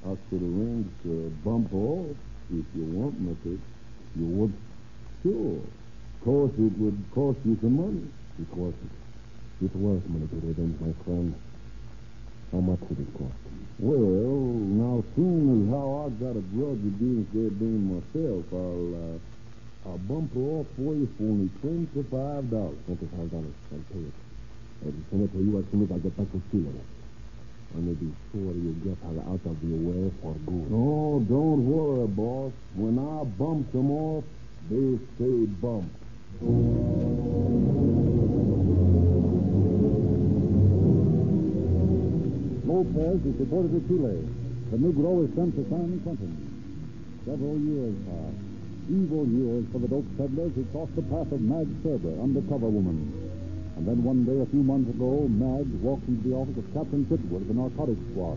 I 0.05 0.17
could 0.29 0.43
arrange 0.43 0.89
to 1.05 1.31
bump 1.45 1.73
off 1.73 2.17
if 2.53 2.65
you 2.75 2.85
want 2.85 3.21
me 3.21 3.37
to. 3.45 3.61
You 4.17 4.27
would? 4.27 4.53
Sure. 5.23 5.57
Of 5.57 6.25
course, 6.25 6.53
it 6.59 6.79
would 6.79 7.05
cost 7.15 7.39
you 7.45 7.57
some 7.61 7.77
money. 7.77 8.09
It 8.41 8.51
cost 8.51 8.77
It's 9.63 9.75
worth 9.75 10.07
money 10.09 10.27
to 10.29 10.37
revenge 10.47 10.81
my 10.81 10.93
friend. 11.05 11.35
How 12.53 12.61
much 12.61 12.81
would 12.89 13.01
it 13.01 13.13
cost? 13.19 13.35
Well, 13.79 13.99
now, 14.01 15.05
soon 15.15 15.69
as 15.69 15.75
how 15.75 16.07
I 16.07 16.11
got 16.17 16.37
a 16.37 16.41
grudge 16.55 16.81
against 16.81 17.29
that 17.37 17.53
dame 17.61 17.85
myself, 17.93 18.45
I'll, 18.53 18.95
uh, 18.97 19.91
I'll 19.91 19.99
bump 20.09 20.33
her 20.33 20.41
off 20.65 20.67
for 20.77 20.95
you 20.97 21.07
for 21.19 21.25
only 21.25 21.51
twenty-five 21.61 22.49
dollars. 22.51 22.79
Twenty-five 22.87 23.31
dollars. 23.31 23.57
I'll 23.73 23.85
pay 23.93 24.01
it. 24.01 24.15
I'll 24.87 24.93
send 25.11 25.23
it 25.29 25.33
to 25.33 25.39
you 25.45 25.59
as 25.59 25.65
soon 25.71 25.83
as 25.85 25.91
I 25.93 25.99
get 25.99 26.17
back 26.17 26.31
to 26.33 26.41
Chile. 26.51 26.81
I 27.75 27.79
may 27.79 27.93
be 27.93 28.09
sure 28.33 28.53
you 28.55 28.73
get 28.81 28.97
her 29.05 29.21
out 29.29 29.45
of 29.45 29.57
your 29.61 29.81
way 29.83 30.11
for 30.23 30.33
good. 30.47 30.71
No, 30.71 31.21
don't 31.29 31.67
worry, 31.67 32.07
boss. 32.07 32.53
When 32.75 32.97
I 32.99 33.25
bump 33.37 33.71
them 33.73 33.91
off, 33.91 34.25
they 34.71 34.97
stay 35.19 35.45
bumped. 35.61 35.93
Lopez 42.77 43.25
is 43.25 43.33
deported 43.41 43.73
to 43.73 43.81
Chile. 43.89 44.21
The 44.69 44.77
Negro 44.77 45.25
is 45.25 45.33
sent 45.33 45.57
to 45.57 45.65
San 45.73 45.97
Quentin. 46.05 46.37
Several 47.25 47.57
years 47.57 47.97
pass. 48.05 48.37
Evil 48.93 49.25
years 49.33 49.65
for 49.73 49.81
the 49.81 49.89
dope 49.89 50.05
peddlers 50.21 50.53
who 50.53 50.61
crossed 50.77 50.93
the 50.93 51.01
path 51.09 51.33
of 51.33 51.41
Madge 51.41 51.73
Ferber, 51.81 52.13
undercover 52.21 52.69
woman. 52.69 53.01
And 53.81 53.89
then 53.89 54.05
one 54.05 54.29
day, 54.29 54.37
a 54.45 54.49
few 54.53 54.61
months 54.61 54.93
ago, 54.93 55.25
Madge 55.25 55.73
walked 55.81 56.05
into 56.05 56.21
the 56.29 56.37
office 56.37 56.61
of 56.61 56.69
Captain 56.77 57.09
Pitwood 57.09 57.43
of 57.45 57.49
the 57.49 57.57
narcotics 57.57 58.05
squad. 58.13 58.37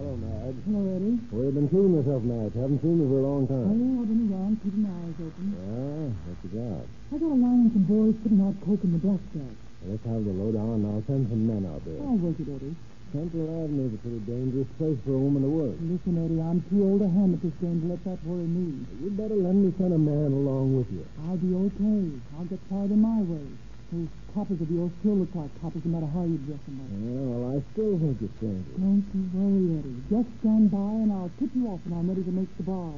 Hello, 0.00 0.16
Madge. 0.16 0.56
Hello, 0.64 0.80
Eddie. 0.96 1.20
Well, 1.28 1.44
you've 1.52 1.58
been 1.60 1.68
keeping 1.68 1.94
yourself 2.00 2.24
nice. 2.24 2.52
Haven't 2.56 2.80
seen 2.80 2.96
you 2.96 3.12
for 3.12 3.20
a 3.20 3.24
long 3.28 3.44
Oh, 3.44 3.52
time. 3.52 3.76
I've 3.76 4.08
been 4.08 4.24
around 4.32 4.54
keeping 4.64 4.88
my 4.88 4.94
eyes 5.04 5.16
open. 5.20 5.44
Yeah, 5.52 6.16
what 6.16 6.36
you 6.48 6.50
got? 6.56 6.84
I 7.12 7.14
got 7.20 7.28
a 7.28 7.36
line 7.44 7.60
on 7.68 7.70
some 7.76 7.84
boys 7.84 8.16
putting 8.24 8.40
out 8.40 8.56
coke 8.64 8.80
in 8.88 8.96
the 8.96 9.02
blackjack. 9.04 9.52
Well, 9.84 9.92
let's 9.92 10.04
have 10.08 10.24
the 10.24 10.32
lowdown, 10.32 10.80
and 10.80 10.84
I'll 10.96 11.04
send 11.04 11.28
some 11.28 11.44
men 11.44 11.68
out 11.68 11.84
there. 11.84 12.00
I'll 12.00 12.16
work 12.16 12.40
it, 12.40 12.48
Eddie. 12.48 12.72
Central 13.12 13.48
Avenue 13.64 13.88
is 13.88 13.94
a 13.96 14.00
pretty 14.04 14.20
dangerous 14.28 14.68
place 14.76 14.98
for 15.00 15.16
a 15.16 15.18
woman 15.18 15.40
to 15.40 15.48
work. 15.48 15.76
Listen, 15.80 16.20
Eddie, 16.20 16.44
I'm 16.44 16.60
too 16.68 16.84
old 16.84 17.00
a 17.00 17.08
at 17.08 17.40
this 17.40 17.56
game 17.56 17.80
to 17.80 17.86
let 17.88 18.04
that 18.04 18.20
worry 18.28 18.44
me. 18.44 18.84
You'd 19.00 19.16
better 19.16 19.32
let 19.34 19.56
me 19.56 19.72
send 19.80 19.96
a 19.96 19.98
man 19.98 20.28
along 20.28 20.76
with 20.76 20.92
you. 20.92 21.08
I'll 21.24 21.40
be 21.40 21.56
okay. 21.56 22.20
I'll 22.36 22.44
get 22.44 22.60
fired 22.68 22.92
in 22.92 23.00
my 23.00 23.24
way. 23.24 23.48
Those 23.88 24.12
coppers 24.36 24.60
of 24.60 24.68
yours 24.68 24.92
still 25.00 25.16
look 25.24 25.32
like 25.32 25.48
coppers 25.64 25.80
no 25.88 25.96
matter 25.96 26.10
how 26.12 26.28
you 26.28 26.36
dress 26.44 26.60
them 26.68 26.84
up. 26.84 26.92
Yeah, 26.92 27.24
well, 27.32 27.56
I 27.56 27.64
still 27.72 27.96
think 27.96 28.20
it's 28.20 28.36
dangerous. 28.44 28.76
Don't 28.76 29.08
you 29.16 29.24
worry, 29.32 29.80
Eddie. 29.80 30.04
Just 30.12 30.28
stand 30.44 30.68
by 30.68 30.92
and 31.00 31.08
I'll 31.08 31.32
tip 31.40 31.48
you 31.56 31.64
off 31.72 31.80
when 31.88 31.96
I'm 31.96 32.12
ready 32.12 32.28
to 32.28 32.34
make 32.36 32.52
the 32.60 32.68
bar. 32.68 32.92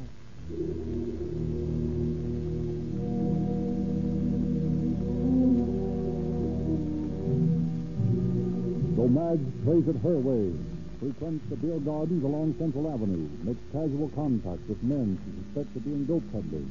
So 9.00 9.08
Madge 9.08 9.40
plays 9.64 9.88
it 9.88 9.96
her 10.04 10.20
way. 10.20 10.52
Frequents 11.00 11.40
the 11.48 11.56
beer 11.56 11.80
gardens 11.80 12.20
along 12.20 12.52
Central 12.60 12.84
Avenue. 12.92 13.32
Makes 13.48 13.64
casual 13.72 14.12
contact 14.12 14.60
with 14.68 14.76
men 14.84 15.16
she 15.24 15.32
suspects 15.40 15.72
of 15.72 15.88
being 15.88 16.04
dope 16.04 16.28
peddlers. 16.28 16.68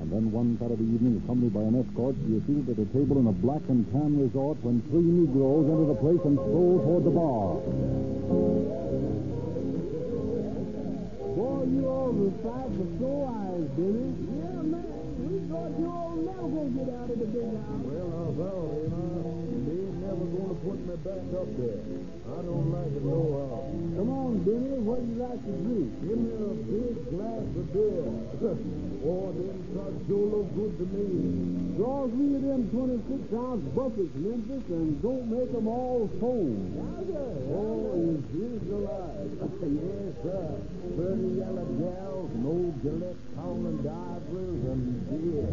And 0.00 0.08
then 0.08 0.32
one 0.32 0.56
Saturday 0.56 0.88
evening, 0.88 1.20
accompanied 1.20 1.52
by 1.52 1.60
an 1.60 1.76
escort, 1.76 2.16
she 2.24 2.40
is 2.40 2.42
seated 2.48 2.72
at 2.72 2.80
a 2.80 2.88
table 2.88 3.20
in 3.20 3.28
a 3.28 3.36
black 3.36 3.60
and 3.68 3.84
tan 3.92 4.16
resort 4.16 4.56
when 4.64 4.80
three 4.88 5.04
Negroes 5.04 5.68
enter 5.68 5.92
the 5.92 6.00
place 6.00 6.24
and 6.24 6.40
stroll 6.40 6.80
toward 6.80 7.04
the 7.04 7.12
bar. 7.12 7.60
Boy, 11.36 11.62
you 11.68 11.84
all 11.84 12.16
the 12.16 12.32
sight 12.40 12.70
for 12.80 12.88
sore 12.96 13.28
eyes, 13.28 13.68
Billy. 13.76 14.08
Yeah, 14.40 14.72
man. 14.72 14.88
We 15.20 15.36
thought 15.52 15.72
you 15.76 15.84
all 15.84 16.16
never 16.16 16.48
gonna 16.48 16.80
get 16.80 16.88
out 16.96 17.12
of 17.12 17.18
the 17.20 17.28
big 17.28 17.52
house. 17.60 17.84
Well, 17.84 18.08
I 18.08 18.32
found 18.40 18.88
him. 18.88 19.15
Put 20.66 20.82
me 20.82 20.96
back 21.06 21.22
up 21.38 21.46
there. 21.62 21.78
I 22.26 22.42
don't 22.42 22.68
like 22.74 22.90
it 22.90 23.04
no 23.06 23.22
how. 23.38 23.70
Come 23.70 24.10
on, 24.10 24.42
Benny. 24.42 24.82
What 24.82 24.98
do 24.98 25.06
you 25.06 25.18
like 25.22 25.38
to 25.46 25.54
drink? 25.62 25.94
Give 26.02 26.18
me 26.18 26.34
a 26.42 26.52
big 26.66 26.94
glass 27.14 27.46
of 27.54 27.66
beer. 27.70 28.02
oh, 29.06 29.30
them 29.30 29.58
shots 29.70 29.98
sure 30.10 30.26
look 30.26 30.48
good 30.58 30.74
to 30.82 30.86
me. 30.90 31.06
Draw 31.78 32.08
three 32.10 32.34
of 32.34 32.42
them 32.42 32.62
26-ounce 32.74 33.64
buckets, 33.78 34.14
Memphis, 34.18 34.66
and 34.74 34.98
don't 35.02 35.26
make 35.30 35.52
them 35.54 35.68
all 35.68 36.10
foam. 36.18 36.58
Oh, 36.82 37.94
is 38.10 38.26
this 38.34 38.64
alive? 38.66 39.30
yes, 39.70 40.10
sir. 40.24 40.50
Pretty 40.98 41.30
yellow 41.38 41.68
gals, 41.78 42.30
no 42.42 42.74
Gillette 42.82 43.22
common 43.36 43.76
divers, 43.86 44.60
and 44.66 44.82
beer. 45.14 45.46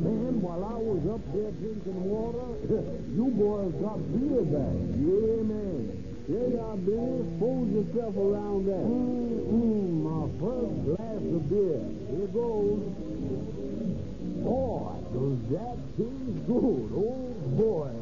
Man, 0.00 0.40
while 0.40 0.64
I 0.64 0.78
was 0.80 1.02
up 1.12 1.24
there 1.36 1.52
drinking 1.60 2.00
water, 2.08 2.56
you 3.14 3.26
boys 3.36 3.76
got 3.84 4.00
beer 4.16 4.39
Yeah, 4.40 5.42
man. 5.44 6.24
Here 6.26 6.48
you 6.48 6.60
are, 6.60 6.76
Benny. 6.76 7.38
Fold 7.38 7.72
yourself 7.74 8.16
around 8.16 8.66
there. 8.66 8.88
Mm, 8.88 10.00
my 10.00 10.24
first 10.40 10.76
glass 10.86 11.20
of 11.20 11.50
beer. 11.50 11.84
Here 12.08 12.26
goes. 12.32 12.80
Boy, 14.40 14.96
does 15.12 15.40
that 15.52 15.76
taste 15.98 16.46
good. 16.46 16.88
Oh, 16.96 17.36
boy. 17.60 17.92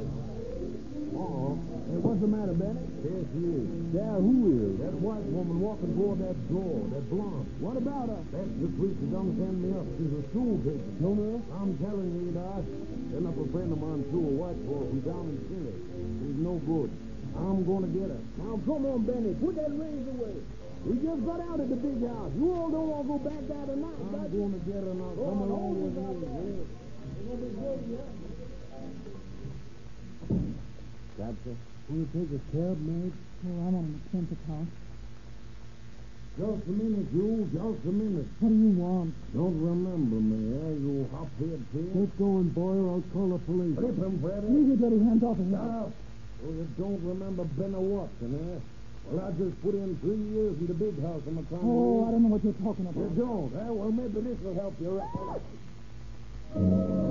Uh-oh. 1.19 1.59
Hey, 1.91 1.99
what's 1.99 2.21
the 2.23 2.31
matter, 2.31 2.55
Benny? 2.55 2.79
There 3.03 3.25
she 3.35 3.43
is. 3.43 3.67
Yeah, 3.91 4.23
who 4.23 4.55
is? 4.55 4.79
That 4.87 4.95
white 5.03 5.27
woman 5.35 5.59
walking 5.59 5.91
toward 5.99 6.23
that 6.23 6.39
door, 6.47 6.87
that 6.95 7.05
blonde. 7.11 7.51
What 7.59 7.75
about 7.75 8.07
her? 8.07 8.23
That's 8.31 8.47
the 8.63 8.71
preacher 8.79 9.09
done 9.11 9.35
send 9.35 9.59
me 9.59 9.75
up. 9.75 9.83
She's 9.99 10.15
a 10.15 10.23
stool 10.31 10.63
pigeon. 10.63 10.95
No, 11.03 11.19
no. 11.19 11.43
I'm 11.59 11.75
telling 11.83 12.15
you, 12.15 12.31
Doc. 12.31 12.63
Send 13.11 13.27
up 13.27 13.35
a 13.35 13.47
friend 13.51 13.75
of 13.75 13.79
mine, 13.83 14.07
too, 14.15 14.23
a 14.23 14.35
white 14.39 14.61
boy 14.63 14.87
from 14.87 15.01
down 15.03 15.25
in 15.27 15.39
Chile. 15.51 15.75
She's 16.23 16.39
no 16.39 16.55
good. 16.63 16.91
I'm 17.35 17.67
going 17.67 17.83
to 17.83 17.91
get 17.91 18.09
her. 18.15 18.23
Now, 18.39 18.55
come 18.63 18.87
on, 18.87 19.03
Benny. 19.03 19.35
Put 19.43 19.59
that 19.59 19.75
razor 19.75 20.15
away. 20.15 20.39
We 20.87 21.03
just 21.03 21.21
got 21.27 21.43
out 21.51 21.59
of 21.59 21.67
the 21.67 21.79
big 21.83 21.99
house. 22.07 22.31
You 22.39 22.47
all 22.55 22.71
don't 22.71 22.87
want 22.95 23.03
to 23.03 23.09
go 23.11 23.19
back 23.27 23.43
there 23.51 23.67
tonight, 23.67 23.99
I'm 23.99 24.31
going 24.31 24.55
to 24.55 24.63
get 24.63 24.87
her 24.87 24.95
now. 24.95 25.11
Come 25.19 25.27
oh, 25.27 25.43
on, 25.43 25.51
along 25.51 25.71
with 25.83 25.91
me. 25.91 25.99
there. 25.99 26.15
Yeah. 26.47 26.79
Gonna 27.27 27.43
be 27.43 27.51
good, 27.59 27.81
yeah? 27.91 28.28
Captain? 31.19 31.59
Will 31.91 31.97
you 31.99 32.09
take 32.15 32.31
a 32.31 32.41
cab, 32.55 32.79
Madge? 32.79 33.19
Oh, 33.43 33.51
I'm 33.67 33.75
on 33.75 33.91
an 33.91 33.99
expensive 33.99 34.39
house. 34.47 34.71
Just 36.39 36.63
a 36.71 36.71
minute, 36.71 37.11
you. 37.11 37.51
Just 37.51 37.83
a 37.83 37.91
minute. 37.91 38.29
What 38.39 38.49
do 38.49 38.55
you 38.55 38.71
want? 38.79 39.11
Don't 39.35 39.59
remember 39.59 40.23
me, 40.23 40.39
eh, 40.55 40.79
you 40.79 41.11
hop-head 41.11 41.59
pig? 41.75 41.91
Get 41.91 42.15
going, 42.23 42.55
boy, 42.55 42.79
or 42.79 43.03
I'll 43.03 43.07
call 43.11 43.35
the 43.35 43.43
police. 43.43 43.75
Flip 43.75 43.99
him, 43.99 44.23
Freddy. 44.23 44.47
Leave 44.47 44.69
your 44.71 44.79
dirty 44.79 45.03
hands 45.03 45.27
off 45.27 45.35
of 45.35 45.43
him. 45.43 45.59
Stop. 45.59 45.91
Oh, 46.39 46.55
you 46.55 46.69
don't 46.79 47.03
remember 47.03 47.43
Benny 47.59 47.83
Watson, 47.83 48.31
eh? 48.39 48.63
Well, 49.11 49.27
I 49.27 49.35
just 49.35 49.59
put 49.59 49.75
in 49.75 49.99
three 49.99 50.23
years 50.31 50.55
in 50.55 50.71
the 50.71 50.79
big 50.79 51.03
house 51.03 51.27
in 51.27 51.35
McConnell. 51.35 51.67
Oh, 51.67 52.07
I 52.07 52.15
don't 52.15 52.23
know 52.23 52.31
what 52.31 52.45
you're 52.47 52.63
talking 52.63 52.87
about. 52.87 52.95
You 52.95 53.11
don't, 53.19 53.51
eh? 53.59 53.71
Well, 53.75 53.91
maybe 53.91 54.21
this 54.23 54.39
will 54.39 54.55
help 54.55 54.79
you. 54.79 55.03
As 56.55 57.08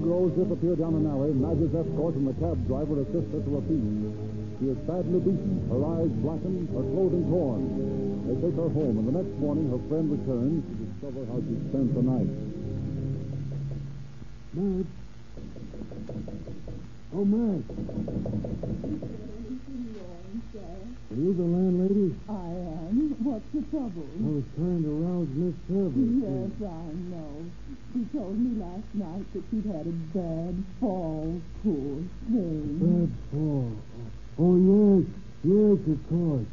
Negroes 0.00 0.32
disappear 0.32 0.76
down 0.76 0.94
an 0.94 1.06
alley, 1.06 1.34
Madge's 1.36 1.74
escort 1.76 2.14
and 2.14 2.26
the 2.26 2.32
cab 2.40 2.56
driver 2.66 3.02
assist 3.04 3.28
her 3.36 3.40
to 3.44 3.60
her 3.60 3.64
feet. 3.68 3.84
She 4.56 4.72
is 4.72 4.78
badly 4.88 5.20
beaten, 5.20 5.60
her 5.68 5.84
eyes 5.84 6.08
blackened, 6.24 6.72
her 6.72 6.80
clothing 6.80 7.28
torn. 7.28 8.24
They 8.24 8.40
take 8.40 8.56
her 8.56 8.72
home, 8.72 8.96
and 8.96 9.08
the 9.08 9.12
next 9.20 9.36
morning 9.36 9.68
her 9.68 9.76
friend 9.92 10.08
returns 10.08 10.64
to 10.64 10.72
discover 10.88 11.28
how 11.28 11.44
she 11.44 11.52
spent 11.68 11.92
the 11.92 12.00
night. 12.00 12.32
Madge. 14.56 14.88
Oh, 17.12 17.24
Madge. 17.28 17.68
Are 20.30 21.16
you 21.18 21.34
the 21.34 21.42
landlady? 21.42 22.14
I 22.30 22.54
am. 22.54 23.18
What's 23.18 23.50
the 23.50 23.66
trouble? 23.66 24.06
I 24.06 24.30
was 24.38 24.46
trying 24.54 24.82
to 24.86 24.92
rouse 25.02 25.26
Miss 25.34 25.58
Service. 25.66 26.06
Yes, 26.22 26.54
I 26.70 26.86
know. 27.10 27.50
She 27.90 28.06
told 28.14 28.38
me 28.38 28.54
last 28.62 28.86
night 28.94 29.26
that 29.34 29.42
she'd 29.50 29.66
had 29.66 29.90
a 29.90 29.96
bad 30.14 30.54
fall. 30.78 31.34
Poor 31.66 31.98
thing. 32.30 32.78
Bad 32.78 33.10
fall. 33.34 33.74
Oh, 34.38 34.54
yes. 34.54 35.02
Yes, 35.42 35.82
of 35.82 35.98
course. 36.06 36.46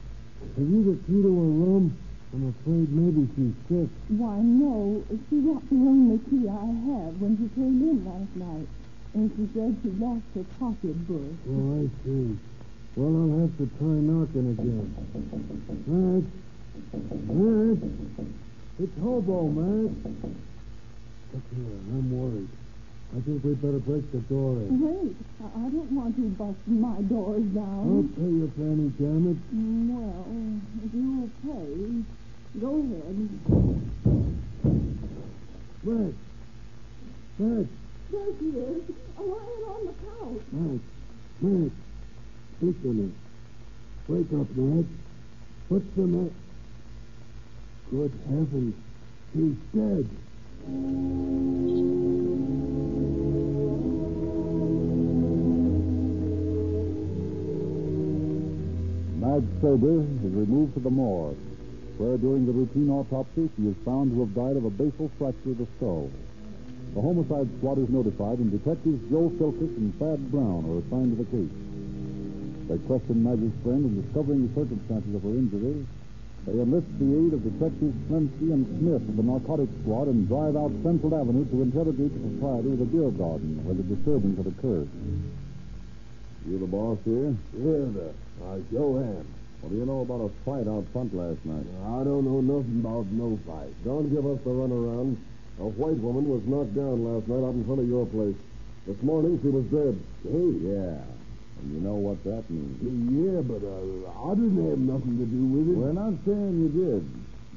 Have 0.57 0.65
you 0.65 0.81
the 0.81 0.97
key 1.05 1.21
to 1.21 1.29
her 1.37 1.53
room? 1.61 1.93
I'm 2.33 2.49
afraid 2.49 2.89
maybe 2.89 3.29
she's 3.37 3.53
sick. 3.69 3.89
Why, 4.09 4.41
no. 4.41 5.05
She 5.29 5.37
got 5.45 5.61
the 5.69 5.77
only 5.77 6.17
key 6.33 6.49
I 6.49 6.65
have 6.65 7.13
when 7.21 7.37
she 7.37 7.45
came 7.53 7.77
in 7.77 8.01
last 8.09 8.33
night. 8.41 8.65
And 9.13 9.29
she 9.37 9.45
said 9.53 9.77
she 9.85 9.93
lost 10.01 10.25
her 10.33 10.45
pocketbook. 10.57 11.37
Oh, 11.45 11.77
I 11.77 11.85
see. 12.01 12.33
Well, 12.97 13.13
I'll 13.13 13.45
have 13.45 13.53
to 13.61 13.69
try 13.77 13.93
knocking 14.09 14.57
again. 14.57 14.89
Madge. 15.85 16.25
Madge. 17.29 17.85
It's 18.81 18.97
Hobo, 18.97 19.53
Madge. 19.53 19.93
Look 21.31 21.45
here, 21.53 21.77
I'm 21.93 22.09
worried. 22.09 22.49
I 23.15 23.21
think 23.21 23.43
we'd 23.43 23.61
better 23.61 23.77
break 23.77 24.11
the 24.11 24.17
door 24.25 24.53
in. 24.65 24.81
Wait. 24.81 25.15
I 25.45 25.69
don't 25.69 25.91
want 25.93 26.15
to 26.15 26.25
bust 26.41 26.57
my 26.65 26.99
doors 27.05 27.45
down. 27.53 27.85
I'll 27.85 28.09
pay 28.17 28.33
you 28.33 28.49
for 28.57 28.65
any 28.65 28.89
damage. 28.97 29.45
Well, 29.53 30.25
if 30.81 30.89
you'll 30.97 31.29
pay, 31.45 32.01
go 32.59 32.81
ahead. 32.81 33.17
Madge. 35.85 36.17
Madge. 37.37 37.69
There 38.09 38.31
she 38.39 38.49
is, 38.57 38.81
oh, 39.19 39.23
lying 39.23 39.63
on 39.69 39.85
the 39.85 39.93
couch. 40.01 40.45
Madge. 40.51 40.81
Madge. 41.41 41.71
Speak 42.57 42.81
to 42.81 42.87
me. 42.87 43.11
Wake 44.07 44.33
up, 44.33 44.49
Madge. 44.57 44.87
What's 45.69 45.85
the 45.95 46.01
matter? 46.01 46.33
Good 47.91 48.11
heavens. 48.25 48.73
he's 49.33 49.55
dead. 49.75 50.09
Madge 59.21 59.61
Sober 59.61 60.01
is 60.01 60.33
removed 60.33 60.73
to 60.73 60.79
the 60.79 60.89
morgue, 60.89 61.37
where 61.99 62.17
during 62.17 62.47
the 62.47 62.53
routine 62.53 62.89
autopsy 62.89 63.51
she 63.55 63.67
is 63.67 63.75
found 63.85 64.09
to 64.13 64.21
have 64.21 64.33
died 64.33 64.57
of 64.57 64.65
a 64.65 64.71
basal 64.71 65.11
fracture 65.19 65.51
of 65.51 65.59
the 65.59 65.67
skull. 65.77 66.09
The 66.95 67.01
homicide 67.01 67.49
squad 67.59 67.77
is 67.77 67.89
notified, 67.89 68.39
and 68.39 68.49
detectives 68.49 69.11
Joe 69.11 69.29
Philkis 69.37 69.77
and 69.77 69.93
Thad 69.99 70.31
Brown 70.31 70.65
are 70.65 70.79
assigned 70.81 71.15
to 71.17 71.23
the 71.23 71.29
case. 71.29 71.66
They 72.67 72.77
question 72.83 73.23
Maggie's 73.23 73.55
friend 73.63 73.87
in 73.87 74.01
discovering 74.03 74.43
the 74.43 74.53
circumstances 74.53 75.15
of 75.15 75.23
her 75.23 75.35
injury. 75.39 75.87
They 76.47 76.55
enlist 76.59 76.87
the 76.99 77.07
aid 77.07 77.31
of 77.35 77.43
Detectives 77.43 77.95
Smensky 78.07 78.51
and 78.51 78.63
Smith 78.79 79.03
of 79.07 79.15
the 79.15 79.23
narcotics 79.23 79.71
squad 79.83 80.07
and 80.07 80.27
drive 80.27 80.55
out 80.55 80.71
Central 80.83 81.15
Avenue 81.15 81.47
to 81.47 81.61
interrogate 81.63 82.11
the 82.11 82.23
proprietor 82.23 82.71
of 82.75 82.79
the 82.79 82.89
beer 82.91 83.11
garden 83.11 83.63
where 83.63 83.75
the 83.75 83.83
disturbance 83.83 84.35
had 84.35 84.47
occurred. 84.47 84.87
You 86.47 86.59
the 86.59 86.67
boss 86.67 86.99
here? 87.03 87.35
Yeah, 87.55 87.87
sir. 87.91 88.11
Uh, 88.43 88.59
Johan. 88.71 89.27
What 89.59 89.71
do 89.71 89.75
you 89.75 89.85
know 89.85 90.01
about 90.07 90.27
a 90.27 90.31
fight 90.45 90.67
out 90.67 90.85
front 90.93 91.11
last 91.15 91.43
night? 91.43 91.67
I 91.83 92.03
don't 92.03 92.23
know 92.23 92.39
nothing 92.39 92.79
about 92.79 93.07
no 93.11 93.39
fight. 93.47 93.73
Don't 93.83 94.07
give 94.13 94.23
us 94.23 94.39
the 94.43 94.51
runaround. 94.51 95.17
A 95.59 95.67
white 95.67 95.97
woman 95.97 96.29
was 96.29 96.43
knocked 96.45 96.75
down 96.75 97.03
last 97.03 97.27
night 97.27 97.43
out 97.43 97.55
in 97.55 97.65
front 97.65 97.81
of 97.81 97.87
your 97.89 98.05
place. 98.05 98.37
This 98.85 99.01
morning 99.03 99.39
she 99.41 99.49
was 99.49 99.65
dead. 99.67 99.99
Oh, 100.31 100.51
yeah. 100.63 101.01
And 101.59 101.73
you 101.73 101.79
know 101.81 101.95
what 101.95 102.23
that 102.23 102.45
means. 102.49 102.77
Yeah, 102.81 103.41
but 103.41 103.65
uh, 103.65 104.29
I 104.29 104.35
didn't 104.35 104.61
have 104.69 104.79
nothing 104.79 105.17
to 105.17 105.25
do 105.25 105.43
with 105.49 105.65
it. 105.69 105.75
We're 105.77 105.97
not 105.97 106.13
saying 106.25 106.53
you 106.61 106.69
did, 106.69 107.03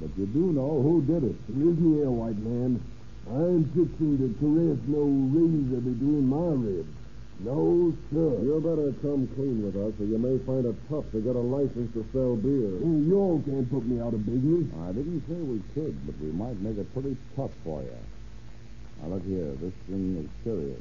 but 0.00 0.10
you 0.16 0.26
do 0.26 0.52
know 0.56 0.80
who 0.80 1.04
did 1.04 1.24
it. 1.24 1.36
Listen 1.48 2.00
here, 2.00 2.10
white 2.10 2.38
man. 2.38 2.80
I'm 3.28 3.64
fixing 3.76 4.16
to 4.18 4.28
caress 4.40 4.80
no 4.88 5.04
razor 5.04 5.80
between 5.84 6.26
my 6.26 6.56
ribs. 6.56 6.96
No, 7.40 7.92
sir. 8.12 8.36
You 8.44 8.60
better 8.60 8.92
come 9.00 9.28
clean 9.36 9.64
with 9.64 9.76
us, 9.76 9.96
or 10.00 10.04
you 10.04 10.18
may 10.18 10.36
find 10.44 10.66
it 10.66 10.76
tough 10.88 11.08
to 11.12 11.20
get 11.20 11.36
a 11.36 11.40
license 11.40 11.88
to 11.94 12.04
sell 12.12 12.36
beer. 12.36 12.68
Hey, 12.80 13.00
you 13.08 13.16
all 13.16 13.40
can't 13.44 13.68
put 13.70 13.84
me 13.86 14.00
out 14.00 14.12
of 14.12 14.26
business. 14.26 14.68
I 14.84 14.92
didn't 14.92 15.24
say 15.24 15.40
we 15.40 15.60
could, 15.72 15.96
but 16.04 16.18
we 16.20 16.32
might 16.32 16.60
make 16.60 16.76
it 16.76 16.92
pretty 16.92 17.16
tough 17.36 17.52
for 17.64 17.80
you. 17.80 17.96
Now, 19.00 19.16
look 19.16 19.24
here. 19.24 19.56
This 19.56 19.72
thing 19.88 20.20
is 20.20 20.28
serious. 20.44 20.80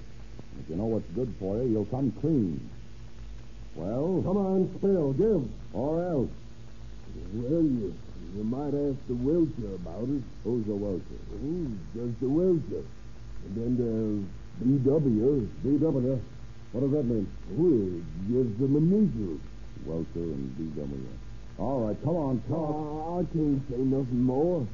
If 0.60 0.70
you 0.70 0.76
know 0.76 0.92
what's 0.92 1.08
good 1.16 1.34
for 1.40 1.56
you, 1.64 1.70
you'll 1.70 1.86
come 1.86 2.12
clean. 2.20 2.60
Well, 3.80 4.22
Come 4.26 4.38
on, 4.38 4.70
spill, 4.78 5.14
give. 5.14 5.48
or 5.74 6.04
else. 6.04 6.30
Well, 7.34 7.64
you, 7.64 7.94
you 8.36 8.44
might 8.44 8.74
ask 8.76 9.00
the 9.08 9.16
Welcher 9.16 9.76
about 9.76 10.04
it. 10.10 10.22
Who's 10.44 10.66
the 10.66 10.76
welcher? 10.76 11.20
Oh, 11.34 11.72
just 11.96 12.20
the 12.20 12.28
Welcher. 12.28 12.84
And 13.46 13.56
then 13.56 13.72
there's 13.80 14.26
B.W. 14.84 15.48
B.W. 15.64 16.22
What 16.74 16.82
does 16.82 16.92
that 16.92 17.06
mean? 17.06 17.28
Well, 17.56 18.04
gives 18.28 18.60
them 18.60 18.76
initials. 18.76 19.40
Welcher 19.86 20.28
and 20.36 20.58
B.W. 20.58 21.08
All 21.58 21.80
right, 21.88 21.98
come 22.04 22.16
on, 22.18 22.42
talk. 22.50 22.76
Ah, 22.76 23.20
I 23.20 23.24
can't 23.32 23.62
say 23.70 23.78
nothing 23.78 24.24
more. 24.24 24.68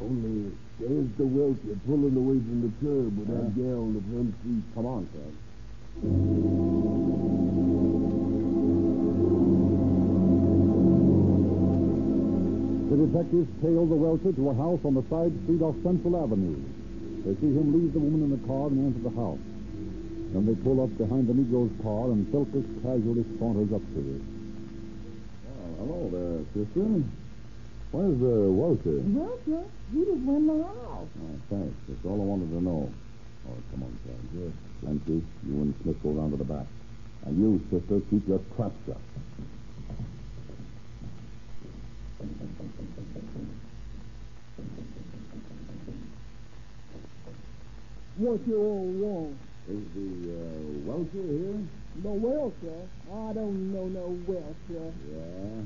Only 0.00 0.52
there's 0.80 1.10
the 1.18 1.26
welcher 1.26 1.76
pulling 1.86 2.16
away 2.16 2.38
from 2.40 2.62
the 2.64 2.72
curb 2.80 3.18
with 3.18 3.28
that 3.28 3.54
gal 3.56 3.82
on 3.84 3.92
the 3.94 4.00
front 4.08 4.34
seat. 4.42 4.64
Come 4.74 4.86
on, 4.86 5.06
Fred. 5.12 5.34
Detectives 13.08 13.48
tail 13.62 13.86
the 13.86 13.96
welcher 13.96 14.32
to 14.32 14.50
a 14.50 14.54
house 14.54 14.80
on 14.84 14.92
the 14.92 15.04
side 15.08 15.32
street 15.44 15.62
off 15.64 15.74
Central 15.82 16.12
Avenue. 16.20 16.60
They 17.24 17.34
see 17.40 17.52
him 17.56 17.72
leave 17.72 17.92
the 17.92 17.98
woman 18.04 18.28
in 18.28 18.30
the 18.36 18.42
car 18.46 18.68
and 18.68 18.84
enter 18.84 19.00
the 19.08 19.16
house. 19.16 19.40
Then 20.36 20.44
they 20.44 20.54
pull 20.60 20.84
up 20.84 20.92
behind 21.00 21.24
the 21.24 21.32
Negro's 21.32 21.72
car 21.80 22.12
and 22.12 22.28
Philkus 22.28 22.68
casually 22.84 23.24
saunters 23.40 23.72
up 23.72 23.80
to 23.96 24.00
it. 24.04 24.22
Well, 25.48 25.72
hello 25.80 26.00
there, 26.12 26.44
sister. 26.52 26.84
Where's 27.90 28.18
the 28.20 28.52
welcher? 28.52 29.00
Well, 29.00 29.40
sir, 29.48 29.64
he 29.96 30.04
just 30.04 30.22
went 30.28 30.44
in 30.44 30.60
the 30.60 30.64
house. 30.68 31.08
Oh, 31.08 31.36
thanks. 31.48 31.76
That's 31.88 32.04
all 32.04 32.20
I 32.20 32.28
wanted 32.28 32.52
to 32.52 32.60
know. 32.60 32.92
Oh, 33.48 33.56
come 33.72 33.88
on, 33.88 33.92
Fred. 34.04 34.20
Yes. 34.36 34.52
Empty. 34.84 35.24
You 35.48 35.54
and 35.64 35.74
Smith 35.80 35.96
go 36.02 36.10
round 36.10 36.32
to 36.32 36.36
the 36.36 36.44
back. 36.44 36.66
And 37.24 37.40
you, 37.40 37.56
sister, 37.72 38.04
keep 38.10 38.28
your 38.28 38.40
trap 38.56 38.72
shut. 38.84 39.00
What 48.18 48.40
you 48.48 48.58
all 48.58 48.90
want? 48.98 49.36
Is 49.70 49.84
the 49.94 50.10
uh, 50.34 50.58
welcher 50.90 51.22
here? 51.22 51.60
The 52.02 52.10
welcher? 52.10 52.80
I 53.06 53.32
don't 53.32 53.72
know 53.72 53.86
no 53.86 54.18
welcher. 54.26 54.92
Yeah. 55.06 55.62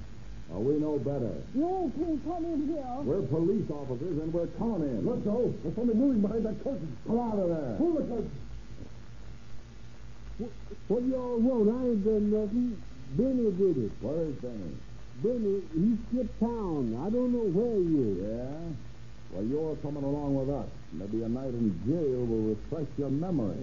Oh, 0.53 0.61
we 0.61 0.75
know 0.77 0.99
better. 0.99 1.33
You 1.55 1.65
all 1.65 1.91
can't 1.97 2.23
come 2.25 2.45
in 2.45 2.69
here. 2.69 2.85
We're 3.09 3.23
police 3.23 3.71
officers 3.71 4.21
and 4.21 4.35
we're 4.35 4.53
coming 4.59 4.83
in. 4.85 5.07
Let's 5.07 5.23
go. 5.23 5.55
There's 5.63 5.75
something 5.75 5.97
moving 5.97 6.21
behind 6.21 6.45
that 6.45 6.63
curtain. 6.63 6.95
Come 7.07 7.21
out 7.21 7.39
of 7.39 7.49
there. 7.49 7.77
Pull 7.79 7.95
the 7.95 8.05
curtain. 8.05 8.31
What, 10.37 10.51
what 10.89 11.03
y'all 11.09 11.39
want? 11.41 11.73
I 11.73 11.89
ain't 11.89 12.05
done 12.05 12.29
nothing. 12.29 12.83
Benny 13.17 13.49
did 13.57 13.77
it. 13.81 13.93
Where 14.05 14.29
is 14.29 14.37
Benny? 14.45 14.77
Benny, 15.21 15.63
he 15.75 15.97
skipped 16.09 16.41
town. 16.41 16.97
I 17.05 17.11
don't 17.11 17.33
know 17.33 17.47
where 17.53 17.77
he 17.79 17.95
is. 18.01 18.17
Yeah? 18.23 18.73
Well, 19.31 19.45
you're 19.45 19.77
coming 19.77 20.05
along 20.05 20.35
with 20.35 20.51
us. 20.51 20.69
Maybe 20.93 21.23
a 21.23 21.29
night 21.29 21.55
in 21.55 21.73
jail 21.87 22.27
will 22.27 22.55
refresh 22.55 22.89
your 22.99 23.11
memory. 23.11 23.57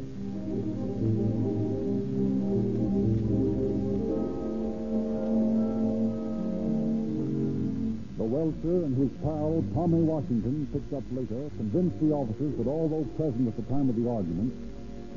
The 8.17 8.23
welcher 8.23 8.85
and 8.85 8.97
his 8.97 9.12
pal, 9.21 9.63
Tommy 9.73 10.01
Washington, 10.01 10.67
picked 10.73 10.93
up 10.93 11.03
later, 11.12 11.49
convinced 11.57 11.99
the 11.99 12.12
officers 12.13 12.57
that 12.57 12.67
although 12.67 13.05
present 13.17 13.47
at 13.47 13.55
the 13.55 13.63
time 13.69 13.89
of 13.89 13.95
the 13.95 14.09
argument, 14.09 14.53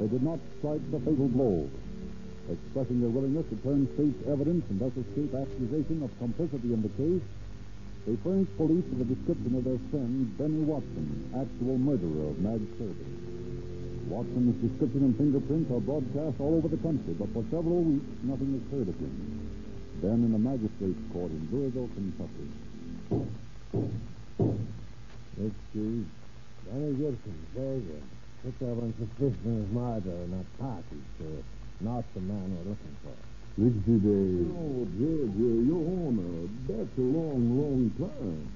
they 0.00 0.08
did 0.08 0.22
not 0.22 0.38
strike 0.58 0.82
the 0.90 0.98
fatal 1.00 1.28
blow. 1.28 1.70
Expressing 2.50 3.00
their 3.00 3.10
willingness 3.10 3.46
to 3.50 3.56
turn 3.62 3.86
state's 3.94 4.26
evidence 4.26 4.66
and 4.68 4.80
thus 4.80 4.90
escape 4.98 5.30
accusation 5.30 6.02
of 6.02 6.10
complicity 6.18 6.74
in 6.74 6.82
the 6.82 6.90
case, 6.98 7.22
they 8.06 8.16
furnished 8.26 8.56
police 8.56 8.82
with 8.90 9.06
a 9.06 9.14
description 9.14 9.54
of 9.54 9.62
their 9.62 9.78
friend, 9.94 10.26
Benny 10.36 10.66
Watson, 10.66 11.30
actual 11.38 11.78
murderer 11.78 12.34
of 12.34 12.38
Madge 12.42 12.66
Kirby. 12.74 13.06
Watson's 14.10 14.58
description 14.58 15.06
and 15.06 15.16
fingerprints 15.16 15.70
are 15.70 15.78
broadcast 15.78 16.34
all 16.42 16.58
over 16.58 16.66
the 16.66 16.82
country, 16.82 17.14
but 17.14 17.30
for 17.30 17.46
several 17.54 17.86
weeks, 17.86 18.10
nothing 18.26 18.58
is 18.58 18.66
heard 18.74 18.88
of 18.90 18.98
him. 18.98 19.14
Then 20.02 20.26
in 20.26 20.34
a 20.34 20.38
magistrate's 20.38 20.98
court 21.14 21.30
in 21.30 21.46
Louisville, 21.46 21.88
Kentucky. 21.94 22.50
Excuse. 25.38 26.06
Danny 26.66 26.92
Gibson, 26.98 27.38
very 27.54 27.80
good. 27.86 28.02
That 28.42 28.66
on 28.66 28.92
suspicion 28.98 29.62
of 29.62 29.70
murder, 29.70 30.26
not 30.26 30.58
party, 30.58 30.98
sir. 31.18 31.38
Not 31.82 32.04
the 32.14 32.20
man 32.22 32.46
we're 32.54 32.70
looking 32.70 32.94
for. 33.02 33.16
Sixty 33.58 33.98
days. 33.98 34.46
Oh, 34.54 34.86
Judge, 34.96 35.34
uh, 35.34 35.60
Your 35.66 35.82
Honor, 35.82 36.46
that's 36.70 36.94
a 36.96 37.04
long, 37.04 37.42
long 37.58 37.82
time. 37.98 38.46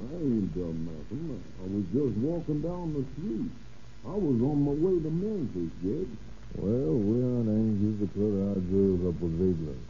I 0.00 0.16
ain't 0.16 0.50
done 0.56 0.80
nothing. 0.88 1.44
I 1.60 1.64
was 1.68 1.84
just 1.92 2.16
walking 2.24 2.60
down 2.64 2.96
the 2.96 3.04
street. 3.14 3.52
I 4.08 4.16
was 4.16 4.40
on 4.40 4.58
my 4.64 4.72
way 4.80 4.96
to 4.96 5.10
Memphis, 5.12 5.70
Judge. 5.84 6.12
Well, 6.56 6.96
we 6.98 7.20
aren't 7.20 7.52
anxious 7.52 7.94
to 8.00 8.06
put 8.16 8.32
our 8.48 8.58
jails 8.72 9.00
up 9.06 9.16
with 9.20 9.34
Ziegler. 9.38 9.80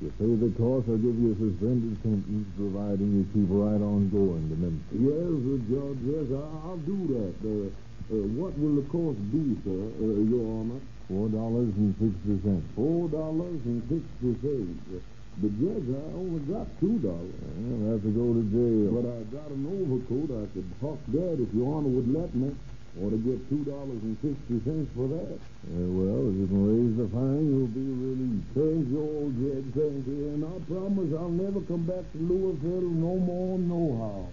You 0.00 0.08
pay 0.16 0.32
the 0.40 0.50
cost, 0.56 0.88
I'll 0.88 0.96
give 0.96 1.12
you 1.20 1.36
a 1.36 1.38
suspended 1.38 1.92
sentence, 2.00 2.48
providing 2.56 3.10
you 3.20 3.24
keep 3.36 3.52
right 3.52 3.78
on 3.84 4.08
going 4.08 4.48
to 4.48 4.56
Memphis. 4.56 4.96
Yes, 4.96 5.38
uh, 5.44 5.60
Judge, 5.68 6.00
yes, 6.08 6.26
I- 6.34 6.56
I'll 6.66 6.82
do 6.88 6.98
that. 7.14 7.34
Uh, 7.44 7.68
uh, 8.16 8.26
what 8.32 8.56
will 8.58 8.80
the 8.80 8.86
cost 8.88 9.20
be, 9.30 9.54
sir, 9.62 9.76
uh, 9.76 10.24
Your 10.24 10.40
Honor? 10.56 10.80
Four 11.10 11.26
dollars 11.28 11.74
and 11.74 11.90
sixty 11.98 12.38
cents. 12.46 12.62
Four 12.78 13.08
dollars 13.10 13.58
and 13.66 13.82
sixty 13.90 14.30
cents. 14.46 14.78
Uh, 14.94 15.02
But, 15.42 15.50
Judge, 15.58 15.88
I 15.90 16.04
only 16.14 16.38
got 16.46 16.66
two 16.78 16.98
dollars. 17.02 17.34
I'll 17.34 17.90
have 17.98 18.02
to 18.06 18.12
go 18.14 18.26
to 18.38 18.42
jail. 18.54 18.94
But 18.94 19.06
I 19.10 19.18
got 19.34 19.50
an 19.50 19.64
overcoat. 19.66 20.30
I 20.38 20.46
could 20.54 20.70
huck 20.78 21.00
that 21.10 21.34
if 21.42 21.50
Your 21.50 21.66
Honor 21.74 21.90
would 21.90 22.10
let 22.14 22.30
me. 22.34 22.54
Or 23.02 23.10
to 23.10 23.18
get 23.18 23.42
two 23.50 23.62
dollars 23.66 24.02
and 24.06 24.14
sixty 24.22 24.62
cents 24.62 24.90
for 24.94 25.06
that. 25.10 25.34
well, 25.66 26.30
if 26.30 26.34
you 26.38 26.46
can 26.46 26.62
raise 26.62 26.94
the 26.98 27.06
fine, 27.10 27.42
you'll 27.46 27.74
be 27.74 27.86
released. 27.90 28.46
Thank 28.54 28.86
you, 28.90 29.00
old 29.02 29.34
Jed. 29.34 29.64
Thank 29.74 30.06
you. 30.06 30.30
And 30.34 30.42
I 30.46 30.54
promise 30.70 31.10
I'll 31.18 31.34
never 31.34 31.60
come 31.66 31.84
back 31.90 32.06
to 32.12 32.18
Louisville 32.22 32.86
no 32.86 33.14
more, 33.18 33.58
no 33.58 34.30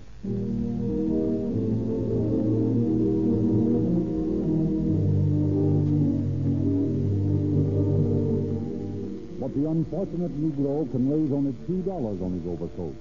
But 9.47 9.63
the 9.63 9.69
unfortunate 9.71 10.35
Negro 10.35 10.91
can 10.91 11.07
raise 11.07 11.31
only 11.31 11.55
two 11.71 11.79
dollars 11.87 12.19
on 12.19 12.35
his 12.35 12.43
overcoat. 12.43 12.91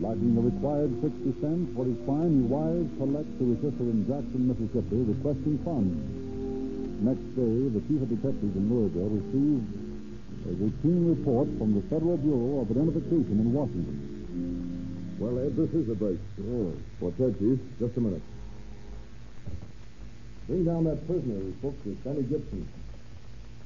Lacking 0.00 0.32
the 0.32 0.40
required 0.48 0.88
sixty 1.04 1.36
cents 1.36 1.68
for 1.76 1.84
his 1.84 2.00
fine, 2.08 2.32
he 2.32 2.44
wires 2.48 2.88
to 2.96 3.04
let 3.04 3.28
to 3.36 3.44
his 3.52 3.60
sister 3.60 3.84
in 3.92 4.08
Jackson, 4.08 4.48
Mississippi, 4.48 5.04
requesting 5.04 5.60
funds. 5.60 5.92
Next 7.04 7.20
day, 7.36 7.68
the 7.76 7.84
chief 7.84 8.00
of 8.00 8.08
detectives 8.08 8.56
in 8.56 8.72
Louisville 8.72 9.12
received 9.20 9.68
a 10.48 10.52
routine 10.64 11.12
report 11.12 11.52
from 11.60 11.76
the 11.76 11.84
Federal 11.92 12.16
Bureau 12.16 12.64
of 12.64 12.72
Identification 12.72 13.36
in 13.36 13.52
Washington. 13.52 14.00
Well, 15.20 15.44
Ed, 15.44 15.60
this 15.60 15.76
is 15.76 15.92
a 15.92 15.94
break. 15.94 16.16
Oh, 16.40 16.72
What's 17.04 17.20
that, 17.20 17.36
Chief? 17.36 17.60
Just 17.76 17.92
a 17.98 18.00
minute. 18.00 18.24
Bring 20.48 20.64
down 20.64 20.88
that 20.88 21.04
prisoner 21.04 21.36
as 21.36 21.52
Benny 22.00 22.24
Gibson. 22.32 22.64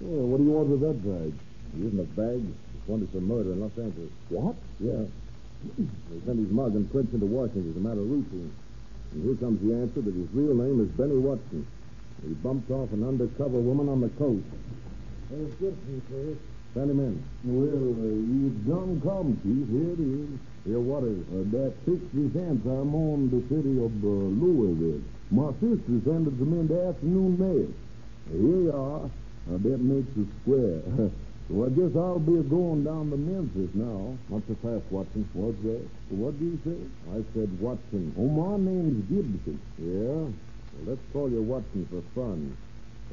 oh, 0.03 0.27
what 0.27 0.39
do 0.39 0.43
you 0.43 0.51
want 0.51 0.75
with 0.75 0.83
that 0.83 0.99
bag? 1.07 1.31
He 1.75 1.87
isn't 1.87 1.99
a 2.01 2.05
bag. 2.15 2.41
He's 2.43 2.87
wanted 2.87 3.11
for 3.11 3.21
murder 3.21 3.53
in 3.53 3.61
Los 3.61 3.77
Angeles. 3.79 4.11
What? 4.29 4.57
Yeah. 4.79 5.05
They 5.77 6.21
sent 6.25 6.39
his 6.39 6.51
mug 6.51 6.75
and 6.77 6.91
prints 6.91 7.13
into 7.13 7.27
Washington 7.27 7.71
as 7.71 7.77
a 7.77 7.81
matter 7.81 8.01
of 8.01 8.11
routine. 8.11 8.55
And 9.13 9.25
here 9.25 9.35
comes 9.37 9.61
the 9.63 9.75
answer 9.75 10.01
that 10.03 10.15
his 10.15 10.29
real 10.33 10.55
name 10.55 10.81
is 10.81 10.89
Benny 10.95 11.19
Watson. 11.19 11.67
He 12.23 12.33
bumped 12.35 12.71
off 12.71 12.93
an 12.93 13.03
undercover 13.07 13.59
woman 13.59 13.89
on 13.89 14.01
the 14.01 14.09
coast. 14.21 14.45
There's 15.31 15.53
Gibson, 15.57 16.03
sir. 16.09 16.37
Send 16.75 16.91
him 16.91 17.01
in. 17.01 17.25
Well, 17.45 17.89
uh, 17.97 18.15
you 18.15 18.51
done 18.69 19.01
come, 19.01 19.33
Chief. 19.43 19.65
Here 19.73 19.93
it 19.97 20.01
is. 20.01 20.29
Here, 20.65 20.81
what 20.81 21.05
is? 21.05 21.25
Uh, 21.33 21.49
that 21.57 21.73
60 21.85 22.33
cents 22.37 22.67
I'm 22.67 22.95
on 22.95 23.31
the 23.33 23.41
city 23.49 23.81
of 23.81 23.93
uh, 24.05 24.09
Louisville. 24.37 25.01
My 25.31 25.51
sister 25.59 25.99
sent 26.05 26.29
it 26.29 26.37
to 26.39 26.45
me 26.45 26.61
in 26.61 26.69
the 26.69 26.89
afternoon 26.89 27.39
mail. 27.39 27.69
Here 28.31 28.61
you 28.61 28.73
are. 28.73 29.11
That 29.47 29.81
makes 29.81 30.11
it 30.17 30.27
square. 30.43 31.11
so 31.49 31.65
I 31.65 31.69
guess 31.71 31.95
I'll 31.95 32.19
be 32.19 32.43
going 32.43 32.83
down 32.83 33.11
to 33.11 33.17
Memphis 33.17 33.71
now. 33.75 34.19
Not 34.29 34.43
so 34.49 34.57
fast, 34.63 34.83
Watson. 34.91 35.29
What's 35.33 35.63
that? 35.63 35.87
What 36.11 36.39
do 36.39 36.45
you 36.45 36.59
say? 36.67 36.79
I 37.15 37.23
said 37.35 37.49
Watson. 37.61 38.15
Oh, 38.19 38.27
my 38.27 38.59
name's 38.59 39.07
Gibson. 39.07 39.61
Yeah? 39.79 40.27
Well, 40.27 40.91
let's 40.91 41.01
call 41.13 41.31
you 41.31 41.43
Watson 41.43 41.87
for 41.87 42.03
fun. 42.19 42.57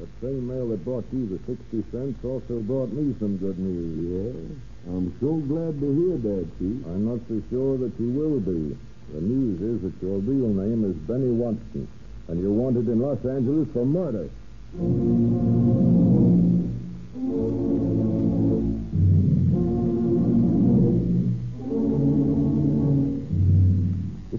That 0.00 0.08
same 0.20 0.48
mail 0.48 0.66
that 0.74 0.84
brought 0.84 1.06
you 1.12 1.30
the 1.30 1.38
60 1.46 1.84
cents 1.94 2.18
also 2.24 2.58
brought 2.58 2.90
me 2.90 3.14
some 3.20 3.38
good 3.38 3.58
news. 3.58 4.02
Yeah? 4.02 4.90
I'm 4.90 5.14
so 5.22 5.38
glad 5.46 5.78
to 5.78 5.86
hear 5.94 6.18
that, 6.18 6.44
Chief. 6.58 6.82
I'm 6.90 7.06
not 7.06 7.22
so 7.30 7.40
sure 7.48 7.78
that 7.78 7.94
you 8.02 8.10
will 8.10 8.40
be. 8.40 8.76
The 9.14 9.20
news 9.20 9.62
is 9.62 9.82
that 9.86 9.94
your 10.02 10.18
real 10.18 10.50
name 10.50 10.82
is 10.90 10.96
Benny 11.06 11.30
Watson, 11.30 11.86
and 12.26 12.42
you're 12.42 12.50
wanted 12.50 12.88
in 12.88 12.98
Los 12.98 13.24
Angeles 13.24 13.68
for 13.72 13.86
murder. 13.86 14.28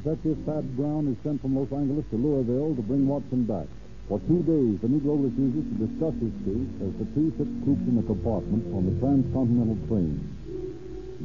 Detective 0.06 0.38
Thad 0.46 0.78
Brown 0.78 1.10
is 1.10 1.18
sent 1.26 1.42
from 1.42 1.58
Los 1.58 1.66
Angeles 1.74 2.06
to 2.14 2.16
Louisville 2.16 2.78
to 2.78 2.84
bring 2.86 3.10
Watson 3.10 3.42
back. 3.42 3.66
For 4.06 4.22
two 4.30 4.46
days, 4.46 4.78
the 4.78 4.86
Negro 4.86 5.18
refuses 5.18 5.66
to 5.66 5.76
discuss 5.82 6.14
his 6.22 6.30
case 6.46 6.70
as 6.78 6.94
the 7.02 7.10
two 7.18 7.34
sit 7.42 7.50
cooped 7.66 7.90
in 7.90 7.98
a 7.98 8.06
compartment 8.06 8.70
on 8.70 8.86
the 8.86 8.94
transcontinental 9.02 9.82
train. 9.90 10.22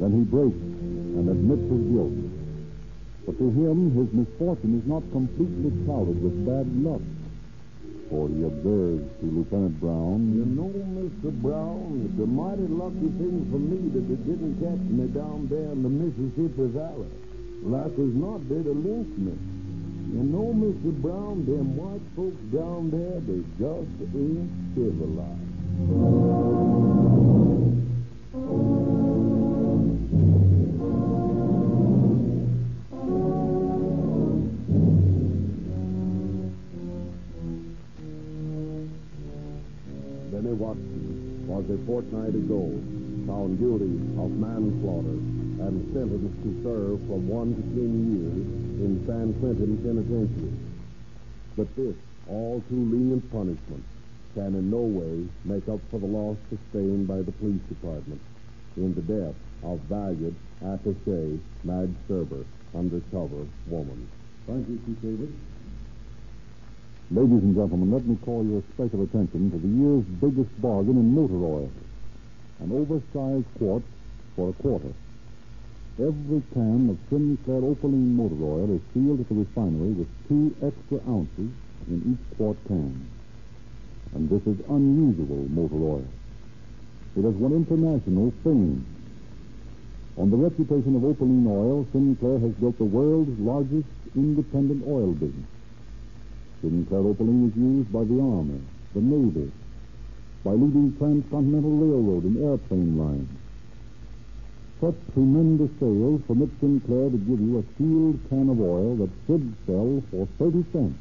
Then 0.01 0.17
he 0.17 0.25
breaks, 0.25 0.57
and 0.57 1.13
and 1.13 1.29
admits 1.29 1.61
his 1.69 1.83
guilt. 1.93 2.17
But 3.29 3.37
to 3.37 3.47
him, 3.53 3.93
his 3.93 4.09
misfortune 4.17 4.73
is 4.73 4.85
not 4.89 5.05
completely 5.13 5.69
clouded 5.85 6.17
with 6.17 6.41
bad 6.41 6.65
luck. 6.81 7.05
For 8.09 8.33
he 8.33 8.41
observes 8.49 9.05
to 9.21 9.25
Lieutenant 9.29 9.77
Brown, 9.77 10.33
You 10.33 10.45
know, 10.57 10.73
Mr. 10.73 11.29
Brown, 11.29 12.01
it's 12.09 12.17
a 12.17 12.25
mighty 12.25 12.65
lucky 12.65 13.13
thing 13.13 13.45
for 13.45 13.61
me 13.61 13.93
that 13.93 14.09
they 14.09 14.19
didn't 14.25 14.57
catch 14.57 14.81
me 14.89 15.05
down 15.13 15.45
there 15.53 15.69
in 15.69 15.85
the 15.85 15.93
Mississippi 15.93 16.65
Valley. 16.73 17.30
Like 17.63 17.93
as 17.93 18.13
not, 18.15 18.49
they'd 18.49 18.65
have 18.65 18.75
me. 19.17 19.37
You 20.11 20.23
know, 20.23 20.51
Mr. 20.51 20.91
Brown, 21.01 21.45
them 21.45 21.77
white 21.77 22.01
folks 22.15 22.41
down 22.51 22.89
there, 22.89 23.21
they 23.21 23.43
just 23.61 23.87
ain't 24.15 24.49
civilized. 24.75 25.51
Watson 40.61 41.47
was 41.47 41.65
a 41.69 41.77
fortnight 41.85 42.35
ago 42.35 42.69
found 43.25 43.57
guilty 43.57 43.95
of 44.19 44.31
manslaughter 44.31 45.30
and 45.61 45.93
sentenced 45.93 46.41
to 46.41 46.51
serve 46.63 46.99
from 47.05 47.27
one 47.29 47.53
to 47.53 47.61
ten 47.61 47.91
years 48.09 48.41
in 48.81 49.05
San 49.05 49.33
Quentin 49.39 49.77
Penitentiary. 49.85 50.53
But 51.55 51.75
this 51.75 51.95
all 52.27 52.63
too 52.69 52.83
lenient 52.89 53.29
punishment 53.31 53.83
can 54.33 54.55
in 54.55 54.71
no 54.71 54.81
way 54.81 55.27
make 55.45 55.67
up 55.69 55.79
for 55.91 55.99
the 55.99 56.07
loss 56.07 56.37
sustained 56.49 57.07
by 57.07 57.21
the 57.21 57.31
police 57.33 57.61
department 57.69 58.21
in 58.77 58.95
the 58.95 59.01
death 59.01 59.35
of 59.63 59.79
valued 59.81 60.35
attaché 60.63 61.39
Madge 61.63 61.93
Serber, 62.09 62.45
undercover 62.73 63.45
woman. 63.67 64.07
Thank 64.47 64.67
you, 64.67 64.79
Chief 64.85 65.01
Davis. 65.01 65.29
Ladies 67.11 67.43
and 67.43 67.55
gentlemen, 67.55 67.91
let 67.91 68.05
me 68.05 68.17
call 68.23 68.45
your 68.45 68.63
special 68.73 69.03
attention 69.03 69.51
to 69.51 69.57
the 69.57 69.67
year's 69.67 70.05
biggest 70.21 70.61
bargain 70.61 70.97
in 70.97 71.13
motor 71.13 71.43
oil. 71.43 71.71
An 72.61 72.71
oversized 72.71 73.45
quart 73.57 73.83
for 74.35 74.49
a 74.49 74.53
quarter. 74.53 74.93
Every 75.99 76.41
can 76.53 76.89
of 76.89 76.97
Sinclair 77.09 77.57
Opaline 77.57 78.15
motor 78.15 78.39
oil 78.41 78.75
is 78.75 78.81
sealed 78.93 79.19
at 79.19 79.27
the 79.27 79.35
refinery 79.35 79.91
with 79.91 80.07
two 80.29 80.55
extra 80.63 80.99
ounces 81.11 81.51
in 81.87 82.15
each 82.15 82.37
quart 82.37 82.55
can. 82.67 83.09
And 84.15 84.29
this 84.29 84.41
is 84.47 84.57
unusual 84.69 85.47
motor 85.49 85.75
oil. 85.75 86.07
It 87.17 87.23
has 87.25 87.35
won 87.35 87.51
international 87.51 88.31
fame. 88.41 88.85
On 90.15 90.31
the 90.31 90.37
reputation 90.37 90.95
of 90.95 91.03
Opaline 91.03 91.47
oil, 91.47 91.85
Sinclair 91.91 92.39
has 92.39 92.51
built 92.53 92.77
the 92.77 92.85
world's 92.85 93.37
largest 93.37 93.87
independent 94.15 94.83
oil 94.87 95.11
business. 95.11 95.49
Sinclair 96.61 97.01
Opaline 97.01 97.49
is 97.51 97.55
used 97.57 97.91
by 97.91 98.05
the 98.05 98.15
Army, 98.15 98.61
the 98.93 99.01
Navy, 99.01 99.51
by 100.45 100.51
leading 100.51 100.95
transcontinental 100.97 101.75
railroad 101.75 102.23
and 102.23 102.37
airplane 102.37 102.97
lines. 102.97 103.40
Such 104.81 104.95
tremendous 105.13 105.69
sales 105.79 106.21
permit 106.27 106.49
Sinclair 106.59 107.11
to 107.11 107.17
give 107.17 107.39
you 107.39 107.59
a 107.59 107.63
sealed 107.77 108.19
can 108.29 108.49
of 108.49 108.59
oil 108.59 108.95
that 108.95 109.11
should 109.27 109.53
sell 109.67 110.01
for 110.09 110.27
30 110.39 110.65
cents. 110.73 110.97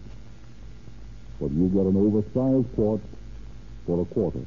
But 1.41 1.51
you 1.53 1.69
get 1.71 1.87
an 1.87 1.97
oversized 1.97 2.75
quart 2.75 3.01
for 3.87 4.03
a 4.03 4.05
quarter. 4.05 4.45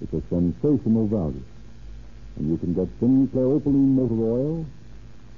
It's 0.00 0.12
a 0.12 0.22
sensational 0.30 1.08
value. 1.08 1.42
And 2.36 2.48
you 2.48 2.58
can 2.58 2.74
get 2.74 2.86
Sinclair 3.00 3.44
Opaline 3.44 3.96
motor 3.96 4.14
oil 4.14 4.66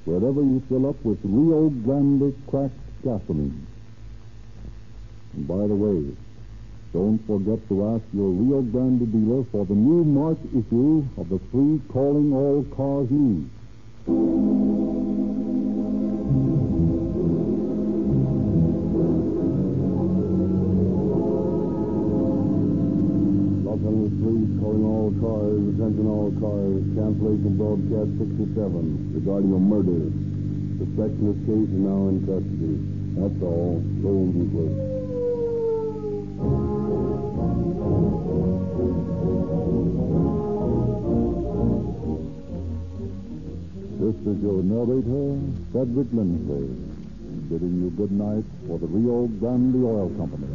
wherever 0.04 0.42
you 0.42 0.62
fill 0.68 0.86
up 0.86 1.02
with 1.02 1.18
Rio 1.24 1.70
Grande 1.70 2.34
cracked 2.46 2.76
gasoline. 3.02 3.66
And 5.32 5.48
by 5.48 5.66
the 5.66 5.74
way, 5.74 6.14
don't 6.92 7.18
forget 7.26 7.58
to 7.68 7.94
ask 7.94 8.02
your 8.12 8.30
Rio 8.30 8.62
Grande 8.62 9.06
dealer 9.12 9.44
for 9.52 9.64
the 9.64 9.74
new 9.74 10.02
March 10.02 10.38
issue 10.50 11.06
of 11.18 11.28
the 11.28 11.38
free 11.52 11.80
Calling 11.92 12.32
All 12.32 12.64
Cars 12.74 13.08
News. 13.10 13.46
Los 23.64 23.78
Angeles 23.86 24.14
Police 24.18 24.52
calling 24.58 24.84
all 24.84 25.10
cars, 25.22 25.62
attention 25.70 26.06
all 26.10 26.32
cars, 26.42 26.82
cancellation 26.98 27.54
broadcast 27.54 28.10
67 28.18 29.14
regarding 29.14 29.52
a 29.54 29.60
murder. 29.62 30.10
Suspect 30.82 31.14
in 31.20 31.24
this 31.30 31.40
case 31.46 31.70
is 31.70 31.80
now 31.86 32.10
in 32.10 32.18
custody. 32.26 32.74
That's 33.14 33.42
all. 33.46 33.78
Go 34.02 34.10
easy, 34.26 34.48
please. 34.50 34.99
This 44.22 44.36
is 44.36 44.42
your 44.42 44.62
narrator, 44.62 45.40
Frederick 45.72 46.08
Lindsay, 46.12 46.68
bidding 47.48 47.80
you 47.80 47.88
good 47.96 48.12
night 48.12 48.44
for 48.68 48.78
the 48.78 48.86
Rio 48.86 49.26
Grande 49.40 49.82
Oil 49.82 50.10
Company. 50.10 50.46